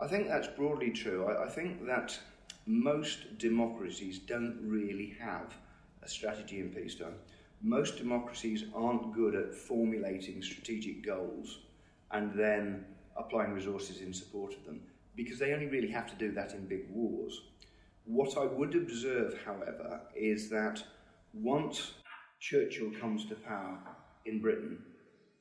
I 0.00 0.06
think 0.06 0.28
that's 0.28 0.48
broadly 0.48 0.90
true. 0.90 1.26
I, 1.26 1.44
I 1.44 1.48
think 1.48 1.86
that 1.86 2.18
most 2.66 3.38
democracies 3.38 4.18
don't 4.18 4.58
really 4.62 5.14
have 5.20 5.54
a 6.02 6.08
strategy 6.08 6.60
in 6.60 6.70
peacetime. 6.70 7.14
Most 7.62 7.98
democracies 7.98 8.64
aren't 8.74 9.12
good 9.12 9.34
at 9.34 9.54
formulating 9.54 10.42
strategic 10.42 11.04
goals 11.04 11.58
and 12.12 12.32
then 12.34 12.86
applying 13.16 13.52
resources 13.52 14.00
in 14.00 14.14
support 14.14 14.54
of 14.54 14.64
them 14.64 14.80
because 15.14 15.38
they 15.38 15.52
only 15.52 15.66
really 15.66 15.90
have 15.90 16.08
to 16.08 16.16
do 16.16 16.32
that 16.32 16.54
in 16.54 16.64
big 16.66 16.88
wars. 16.90 17.42
What 18.06 18.38
I 18.38 18.46
would 18.46 18.74
observe, 18.74 19.38
however, 19.44 20.00
is 20.16 20.48
that 20.48 20.82
once 21.34 21.92
Churchill 22.40 22.90
comes 22.98 23.26
to 23.26 23.34
power 23.34 23.78
in 24.24 24.40
Britain, 24.40 24.78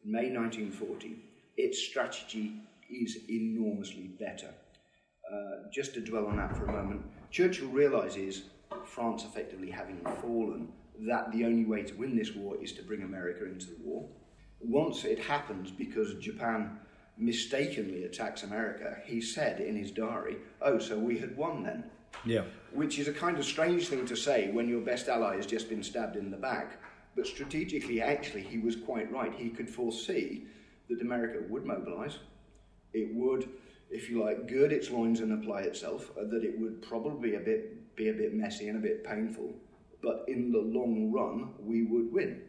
in 0.04 0.12
May 0.12 0.30
1940, 0.32 1.15
its 1.56 1.80
strategy 1.80 2.62
is 2.89 3.17
enormously 3.30 4.12
better. 4.19 4.54
Uh, 5.32 5.69
just 5.71 5.93
to 5.93 6.02
dwell 6.02 6.28
on 6.28 6.38
that 6.38 6.56
for 6.56 6.65
a 6.65 6.71
moment, 6.71 7.04
Churchill 7.32 7.67
realizes, 7.69 8.43
France 8.86 9.23
effectively 9.23 9.69
having 9.69 10.02
fallen, 10.21 10.69
that 11.08 11.32
the 11.32 11.45
only 11.45 11.65
way 11.65 11.84
to 11.84 11.93
win 11.95 12.15
this 12.15 12.36
war 12.36 12.56
is 12.62 12.73
to 12.73 12.84
bring 12.84 13.04
America 13.04 13.45
into 13.45 13.67
the 13.67 13.78
war. 13.84 14.10
Once 14.60 15.06
it 15.06 15.19
happens, 15.19 15.71
because 15.71 16.15
Japan 16.15 16.78
mistakenly 17.17 18.06
attacks 18.06 18.43
America, 18.43 18.97
he 19.06 19.21
said 19.21 19.60
in 19.60 19.75
his 19.75 19.91
diary, 19.91 20.38
Oh, 20.62 20.80
so 20.80 20.97
we 20.97 21.17
had 21.19 21.38
won 21.38 21.63
then. 21.63 21.84
Yeah. 22.25 22.43
Which 22.73 22.97
is 22.97 23.08
a 23.08 23.13
kind 23.13 23.38
of 23.38 23.45
strange 23.45 23.88
thing 23.88 24.06
to 24.08 24.15
say 24.15 24.49
when 24.52 24.67
your 24.67 24.82
best 24.82 25.08
ally 25.08 25.36
has 25.36 25.45
just 25.45 25.69
been 25.69 25.84
stabbed 25.84 26.15
in 26.15 26.32
the 26.32 26.38
back. 26.38 26.82
But 27.15 27.28
strategically, 27.28 28.02
actually, 28.02 28.43
he 28.43 28.58
was 28.58 28.75
quite 28.75 29.12
right. 29.12 29.34
He 29.34 29.49
could 29.49 29.69
foresee 29.69 30.45
that 30.89 31.02
America 31.02 31.39
would 31.49 31.65
mobilize. 31.65 32.19
It 32.93 33.13
would 33.13 33.49
if 33.89 34.10
you 34.10 34.23
like, 34.23 34.47
gird 34.47 34.71
its 34.71 34.91
loins 34.91 35.19
and 35.19 35.34
apply 35.34 35.62
itself, 35.62 36.12
uh, 36.17 36.23
that 36.25 36.43
it 36.43 36.60
would 36.60 36.82
probably 36.82 37.36
a 37.36 37.39
bit, 37.39 37.95
be 37.95 38.10
a 38.10 38.13
bit 38.13 38.34
messy 38.34 38.67
and 38.67 38.78
a 38.78 38.82
bit 38.82 39.04
painful, 39.04 39.54
but 40.02 40.25
in 40.28 40.52
the 40.52 40.60
long 40.60 41.12
run, 41.12 41.54
we 41.60 41.84
would 41.84 42.12
win. 42.12 42.41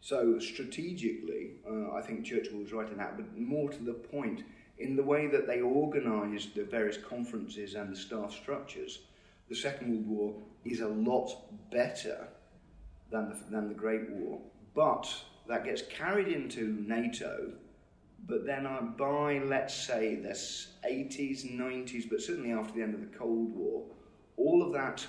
So, 0.00 0.38
strategically, 0.38 1.52
uh, 1.68 1.92
I 1.92 2.02
think 2.02 2.24
Churchill 2.24 2.58
was 2.58 2.72
right 2.72 2.88
in 2.88 2.98
that, 2.98 3.16
but 3.16 3.36
more 3.36 3.70
to 3.70 3.82
the 3.82 3.94
point, 3.94 4.42
in 4.78 4.96
the 4.96 5.02
way 5.02 5.26
that 5.26 5.46
they 5.46 5.60
organised 5.60 6.54
the 6.54 6.64
various 6.64 6.96
conferences 6.96 7.74
and 7.74 7.92
the 7.92 7.98
staff 7.98 8.32
structures, 8.32 9.00
the 9.48 9.56
Second 9.56 9.90
World 9.90 10.06
War 10.06 10.42
is 10.64 10.80
a 10.80 10.88
lot 10.88 11.30
better 11.70 12.28
than 13.10 13.30
the, 13.30 13.36
than 13.50 13.68
the 13.68 13.74
Great 13.74 14.08
War. 14.10 14.40
But 14.74 15.12
that 15.48 15.64
gets 15.64 15.82
carried 15.82 16.28
into 16.28 16.76
NATO 16.86 17.52
but 18.26 18.44
then 18.44 18.66
I, 18.66 18.80
by, 18.80 19.38
let's 19.44 19.74
say, 19.74 20.16
the 20.16 20.30
80s, 20.30 21.50
90s, 21.56 22.08
but 22.08 22.20
certainly 22.20 22.52
after 22.52 22.74
the 22.74 22.82
end 22.82 22.94
of 22.94 23.00
the 23.00 23.18
Cold 23.18 23.54
War, 23.54 23.84
all 24.36 24.62
of 24.62 24.72
that 24.72 25.06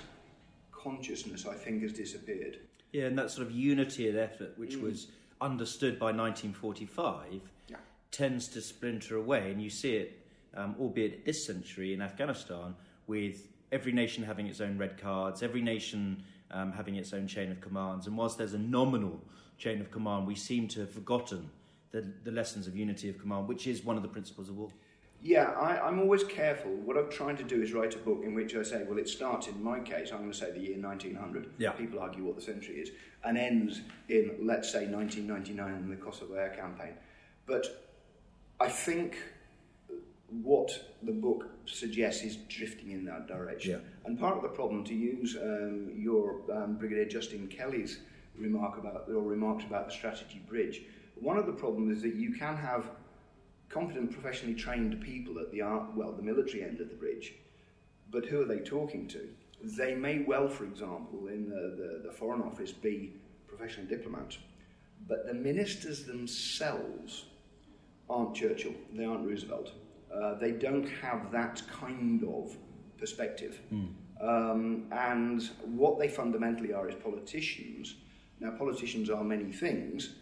consciousness, 0.72 1.46
I 1.46 1.54
think, 1.54 1.82
has 1.82 1.92
disappeared. 1.92 2.58
Yeah, 2.92 3.04
and 3.04 3.18
that 3.18 3.30
sort 3.30 3.46
of 3.46 3.52
unity 3.52 4.08
of 4.08 4.16
effort, 4.16 4.54
which 4.56 4.76
mm. 4.76 4.82
was 4.82 5.08
understood 5.40 5.98
by 5.98 6.06
1945, 6.06 7.40
yeah. 7.68 7.76
tends 8.10 8.48
to 8.48 8.60
splinter 8.60 9.16
away. 9.16 9.50
And 9.50 9.62
you 9.62 9.70
see 9.70 9.96
it, 9.96 10.26
um, 10.54 10.74
albeit 10.80 11.24
this 11.24 11.46
century, 11.46 11.94
in 11.94 12.02
Afghanistan, 12.02 12.74
with 13.06 13.46
every 13.72 13.92
nation 13.92 14.24
having 14.24 14.46
its 14.46 14.60
own 14.60 14.78
red 14.78 15.00
cards, 15.00 15.42
every 15.42 15.62
nation 15.62 16.24
um, 16.50 16.72
having 16.72 16.96
its 16.96 17.12
own 17.12 17.26
chain 17.26 17.50
of 17.50 17.60
commands. 17.60 18.06
And 18.06 18.16
whilst 18.16 18.38
there's 18.38 18.54
a 18.54 18.58
nominal 18.58 19.20
chain 19.58 19.80
of 19.80 19.90
command, 19.90 20.26
we 20.26 20.34
seem 20.34 20.68
to 20.68 20.80
have 20.80 20.90
forgotten 20.90 21.50
the, 21.92 22.06
the 22.24 22.30
lessons 22.30 22.66
of 22.66 22.76
unity 22.76 23.08
of 23.08 23.18
command, 23.18 23.48
which 23.48 23.66
is 23.66 23.84
one 23.84 23.96
of 23.96 24.02
the 24.02 24.08
principles 24.08 24.48
of 24.48 24.56
war. 24.56 24.70
Yeah, 25.22 25.50
I, 25.50 25.86
am 25.86 26.00
always 26.00 26.24
careful. 26.24 26.70
What 26.70 26.96
I'm 26.96 27.10
trying 27.10 27.36
to 27.36 27.44
do 27.44 27.60
is 27.60 27.74
write 27.74 27.94
a 27.94 27.98
book 27.98 28.22
in 28.24 28.34
which 28.34 28.54
I 28.56 28.62
say, 28.62 28.84
well, 28.88 28.98
it 28.98 29.08
starts 29.08 29.48
in 29.48 29.62
my 29.62 29.78
case, 29.80 30.12
I'm 30.12 30.20
going 30.20 30.32
to 30.32 30.36
say 30.36 30.50
the 30.50 30.60
year 30.60 30.78
1900. 30.78 31.50
Yeah. 31.58 31.72
People 31.72 31.98
argue 32.00 32.24
what 32.24 32.36
the 32.36 32.42
century 32.42 32.76
is, 32.76 32.90
and 33.24 33.36
ends 33.36 33.82
in, 34.08 34.36
let's 34.42 34.72
say, 34.72 34.86
1999 34.86 35.74
in 35.74 35.90
the 35.90 35.96
Kosovo 35.96 36.34
Air 36.34 36.50
Campaign. 36.50 36.94
But 37.44 37.90
I 38.60 38.68
think 38.68 39.18
what 40.42 40.70
the 41.02 41.12
book 41.12 41.50
suggests 41.66 42.22
is 42.22 42.36
drifting 42.48 42.92
in 42.92 43.04
that 43.04 43.26
direction. 43.26 43.72
Yeah. 43.72 44.06
And 44.06 44.18
part 44.18 44.36
of 44.36 44.42
the 44.42 44.48
problem, 44.48 44.84
to 44.84 44.94
use 44.94 45.36
um, 45.36 45.90
your 45.94 46.40
um, 46.50 46.76
Brigadier 46.76 47.04
Justin 47.04 47.46
Kelly's 47.48 47.98
remark 48.38 48.78
about, 48.78 49.06
or 49.08 49.22
remarks 49.22 49.64
about 49.64 49.86
the 49.86 49.92
strategy 49.92 50.40
bridge, 50.48 50.82
one 51.20 51.36
of 51.36 51.46
the 51.46 51.52
problems 51.52 51.98
is 51.98 52.02
that 52.02 52.14
you 52.14 52.32
can 52.32 52.56
have 52.56 52.90
competent, 53.68 54.10
professionally 54.10 54.54
trained 54.54 55.00
people 55.00 55.38
at 55.38 55.50
the 55.52 55.60
art, 55.60 55.94
well, 55.94 56.12
the 56.12 56.22
military 56.22 56.62
end 56.62 56.80
of 56.80 56.88
the 56.88 56.94
bridge, 56.94 57.34
but 58.10 58.26
who 58.26 58.42
are 58.42 58.44
they 58.44 58.58
talking 58.58 59.06
to? 59.08 59.28
They 59.62 59.94
may 59.94 60.20
well, 60.20 60.48
for 60.48 60.64
example, 60.64 61.28
in 61.28 61.48
the, 61.48 61.76
the, 61.76 62.08
the 62.08 62.12
Foreign 62.12 62.42
Office, 62.42 62.72
be 62.72 63.14
professional 63.46 63.86
diplomats, 63.86 64.38
but 65.06 65.26
the 65.26 65.34
ministers 65.34 66.04
themselves 66.04 67.26
aren't 68.08 68.34
Churchill, 68.34 68.74
they 68.92 69.04
aren't 69.04 69.26
Roosevelt. 69.26 69.72
Uh, 70.12 70.34
they 70.34 70.50
don't 70.50 70.88
have 70.88 71.30
that 71.30 71.62
kind 71.70 72.24
of 72.24 72.56
perspective. 72.98 73.60
Mm. 73.72 73.88
Um, 74.20 74.84
and 74.90 75.42
what 75.64 75.98
they 75.98 76.08
fundamentally 76.08 76.72
are 76.72 76.88
is 76.88 76.96
politicians. 76.96 77.94
Now, 78.40 78.50
politicians 78.50 79.08
are 79.08 79.22
many 79.22 79.52
things, 79.52 80.16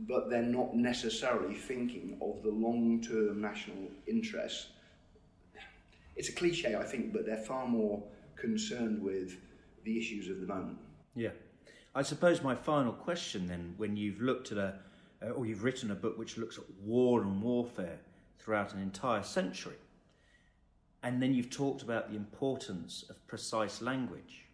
but 0.00 0.28
they're 0.28 0.42
not 0.42 0.74
necessarily 0.74 1.54
thinking 1.54 2.18
of 2.20 2.42
the 2.42 2.50
long 2.50 3.00
term 3.00 3.40
national 3.40 3.90
interests. 4.06 4.68
It's 6.16 6.28
a 6.28 6.32
cliche, 6.32 6.74
I 6.74 6.84
think, 6.84 7.12
but 7.12 7.26
they're 7.26 7.36
far 7.36 7.66
more 7.66 8.02
concerned 8.36 9.02
with 9.02 9.36
the 9.84 9.98
issues 9.98 10.28
of 10.28 10.40
the 10.40 10.46
moment. 10.46 10.78
Yeah. 11.14 11.30
I 11.94 12.02
suppose 12.02 12.42
my 12.42 12.54
final 12.54 12.92
question 12.92 13.46
then, 13.46 13.74
when 13.76 13.96
you've 13.96 14.20
looked 14.20 14.52
at 14.52 14.58
a, 14.58 14.74
uh, 15.22 15.30
or 15.30 15.46
you've 15.46 15.64
written 15.64 15.90
a 15.90 15.94
book 15.94 16.18
which 16.18 16.36
looks 16.36 16.58
at 16.58 16.64
war 16.82 17.22
and 17.22 17.40
warfare 17.40 17.98
throughout 18.38 18.74
an 18.74 18.82
entire 18.82 19.22
century, 19.22 19.76
and 21.02 21.22
then 21.22 21.32
you've 21.32 21.50
talked 21.50 21.82
about 21.82 22.10
the 22.10 22.16
importance 22.16 23.04
of 23.08 23.26
precise 23.26 23.80
language, 23.80 24.44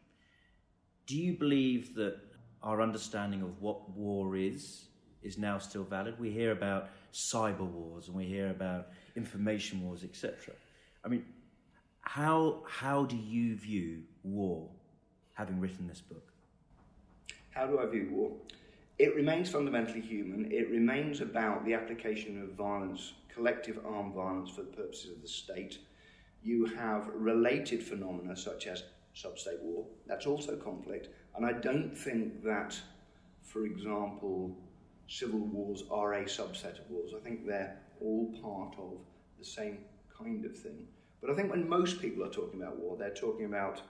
do 1.06 1.16
you 1.16 1.32
believe 1.32 1.94
that 1.94 2.18
our 2.62 2.80
understanding 2.80 3.42
of 3.42 3.60
what 3.60 3.90
war 3.90 4.36
is 4.36 4.84
is 5.22 5.38
now 5.38 5.58
still 5.58 5.84
valid. 5.84 6.18
We 6.18 6.30
hear 6.30 6.52
about 6.52 6.90
cyber 7.12 7.60
wars 7.60 8.08
and 8.08 8.16
we 8.16 8.24
hear 8.24 8.50
about 8.50 8.88
information 9.16 9.82
wars, 9.82 10.04
etc. 10.04 10.54
I 11.04 11.08
mean, 11.08 11.24
how 12.00 12.62
how 12.68 13.04
do 13.04 13.16
you 13.16 13.56
view 13.56 14.02
war, 14.22 14.68
having 15.34 15.60
written 15.60 15.86
this 15.86 16.00
book? 16.00 16.32
How 17.50 17.66
do 17.66 17.78
I 17.78 17.86
view 17.86 18.08
war? 18.10 18.32
It 18.98 19.14
remains 19.14 19.50
fundamentally 19.50 20.00
human. 20.00 20.50
It 20.52 20.70
remains 20.70 21.20
about 21.20 21.64
the 21.64 21.74
application 21.74 22.40
of 22.42 22.50
violence, 22.50 23.14
collective 23.34 23.78
armed 23.86 24.14
violence 24.14 24.50
for 24.50 24.62
the 24.62 24.70
purposes 24.70 25.10
of 25.16 25.22
the 25.22 25.28
state. 25.28 25.78
You 26.42 26.66
have 26.66 27.08
related 27.14 27.82
phenomena 27.82 28.36
such 28.36 28.66
as 28.66 28.84
sub-state 29.14 29.60
war. 29.60 29.84
That's 30.06 30.26
also 30.26 30.56
conflict. 30.56 31.08
And 31.36 31.44
I 31.46 31.52
don't 31.52 31.96
think 31.96 32.42
that, 32.42 32.78
for 33.42 33.64
example, 33.64 34.56
civil 35.12 35.40
wars 35.40 35.84
are 35.90 36.14
a 36.14 36.24
subset 36.24 36.78
of 36.80 36.90
wars. 36.90 37.12
I 37.14 37.20
think 37.20 37.46
they're 37.46 37.76
all 38.00 38.32
part 38.42 38.74
of 38.78 38.98
the 39.38 39.44
same 39.44 39.78
kind 40.16 40.46
of 40.46 40.56
thing. 40.56 40.86
But 41.20 41.30
I 41.30 41.34
think 41.34 41.50
when 41.50 41.68
most 41.68 42.00
people 42.00 42.24
are 42.24 42.30
talking 42.30 42.62
about 42.62 42.78
war, 42.78 42.96
they're 42.96 43.10
talking 43.10 43.44
about 43.44 43.82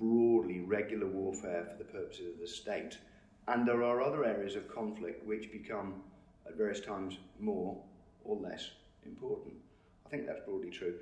broadly 0.00 0.58
regular 0.58 1.06
warfare 1.06 1.64
for 1.70 1.76
the 1.78 1.90
purposes 1.90 2.34
of 2.34 2.40
the 2.40 2.48
state. 2.48 2.98
And 3.46 3.66
there 3.66 3.84
are 3.84 4.02
other 4.02 4.24
areas 4.24 4.56
of 4.56 4.68
conflict 4.68 5.24
which 5.24 5.52
become, 5.52 6.02
at 6.44 6.56
various 6.56 6.80
times, 6.80 7.18
more 7.38 7.80
or 8.24 8.36
less 8.36 8.68
important. 9.06 9.54
I 10.04 10.08
think 10.08 10.26
that's 10.26 10.44
broadly 10.44 10.70
true. 10.70 10.94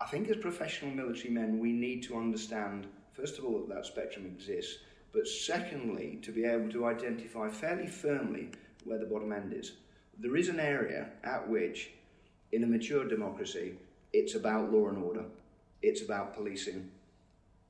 I 0.00 0.06
think 0.06 0.28
as 0.28 0.36
professional 0.36 0.92
military 0.92 1.30
men, 1.34 1.58
we 1.58 1.72
need 1.72 2.04
to 2.04 2.16
understand, 2.16 2.86
first 3.12 3.38
of 3.38 3.44
all, 3.44 3.58
that 3.58 3.74
that 3.74 3.86
spectrum 3.86 4.24
exists, 4.24 4.78
but 5.12 5.26
secondly, 5.26 6.20
to 6.22 6.30
be 6.30 6.44
able 6.44 6.70
to 6.70 6.86
identify 6.86 7.48
fairly 7.48 7.88
firmly 7.88 8.50
where 8.88 8.98
the 8.98 9.06
bottom 9.06 9.32
end 9.32 9.52
is. 9.52 9.72
There 10.18 10.36
is 10.36 10.48
an 10.48 10.60
area 10.60 11.10
at 11.22 11.48
which, 11.48 11.90
in 12.52 12.64
a 12.64 12.66
mature 12.66 13.06
democracy, 13.06 13.74
it's 14.12 14.34
about 14.34 14.72
law 14.72 14.88
and 14.88 14.98
order, 14.98 15.24
it's 15.82 16.02
about 16.02 16.34
policing, 16.34 16.90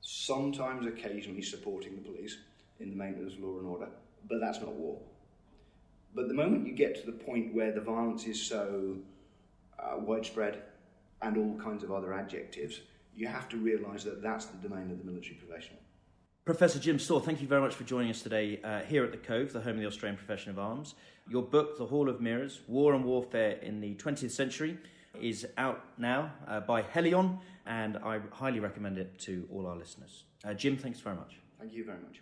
sometimes 0.01 0.87
occasionally 0.87 1.41
supporting 1.41 1.95
the 1.95 2.01
police 2.01 2.37
in 2.79 2.89
the 2.89 2.95
maintenance 2.95 3.33
of 3.33 3.41
law 3.41 3.59
and 3.59 3.67
order, 3.67 3.89
but 4.27 4.39
that's 4.39 4.59
not 4.61 4.73
war. 4.73 4.97
But 6.15 6.27
the 6.27 6.33
moment 6.33 6.65
you 6.65 6.73
get 6.73 6.95
to 6.95 7.05
the 7.05 7.17
point 7.17 7.53
where 7.53 7.71
the 7.71 7.81
violence 7.81 8.25
is 8.25 8.41
so 8.41 8.97
uh, 9.77 9.97
widespread 9.97 10.63
and 11.21 11.37
all 11.37 11.59
kinds 11.63 11.83
of 11.83 11.91
other 11.91 12.13
adjectives, 12.13 12.81
you 13.15 13.27
have 13.27 13.49
to 13.49 13.57
realise 13.57 14.03
that 14.05 14.21
that's 14.21 14.45
the 14.45 14.67
domain 14.67 14.89
of 14.89 14.97
the 14.97 15.03
military 15.03 15.35
professional. 15.35 15.79
Professor 16.45 16.79
Jim 16.79 16.97
Storr, 16.97 17.21
thank 17.21 17.41
you 17.41 17.47
very 17.47 17.61
much 17.61 17.75
for 17.75 17.83
joining 17.83 18.09
us 18.09 18.21
today 18.21 18.59
uh, 18.63 18.79
here 18.79 19.03
at 19.03 19.11
the 19.11 19.17
Cove, 19.17 19.53
the 19.53 19.61
home 19.61 19.75
of 19.75 19.81
the 19.81 19.85
Australian 19.85 20.17
Profession 20.17 20.49
of 20.49 20.57
Arms. 20.57 20.95
Your 21.29 21.43
book, 21.43 21.77
The 21.77 21.85
Hall 21.85 22.09
of 22.09 22.21
Mirrors 22.21 22.61
War 22.67 22.95
and 22.95 23.05
Warfare 23.05 23.59
in 23.61 23.79
the 23.81 23.93
20th 23.95 24.31
Century, 24.31 24.77
is 25.21 25.45
out 25.57 25.83
now 25.99 26.31
uh, 26.47 26.59
by 26.61 26.81
Helion, 26.81 27.39
and 27.67 27.97
I 27.97 28.19
highly 28.31 28.59
recommend 28.59 28.97
it 28.97 29.19
to 29.19 29.47
all 29.51 29.67
our 29.67 29.75
listeners. 29.75 30.23
Uh, 30.43 30.53
Jim, 30.55 30.75
thanks 30.75 30.99
very 30.99 31.15
much. 31.15 31.35
Thank 31.59 31.73
you 31.73 31.85
very 31.85 31.99
much. 31.99 32.21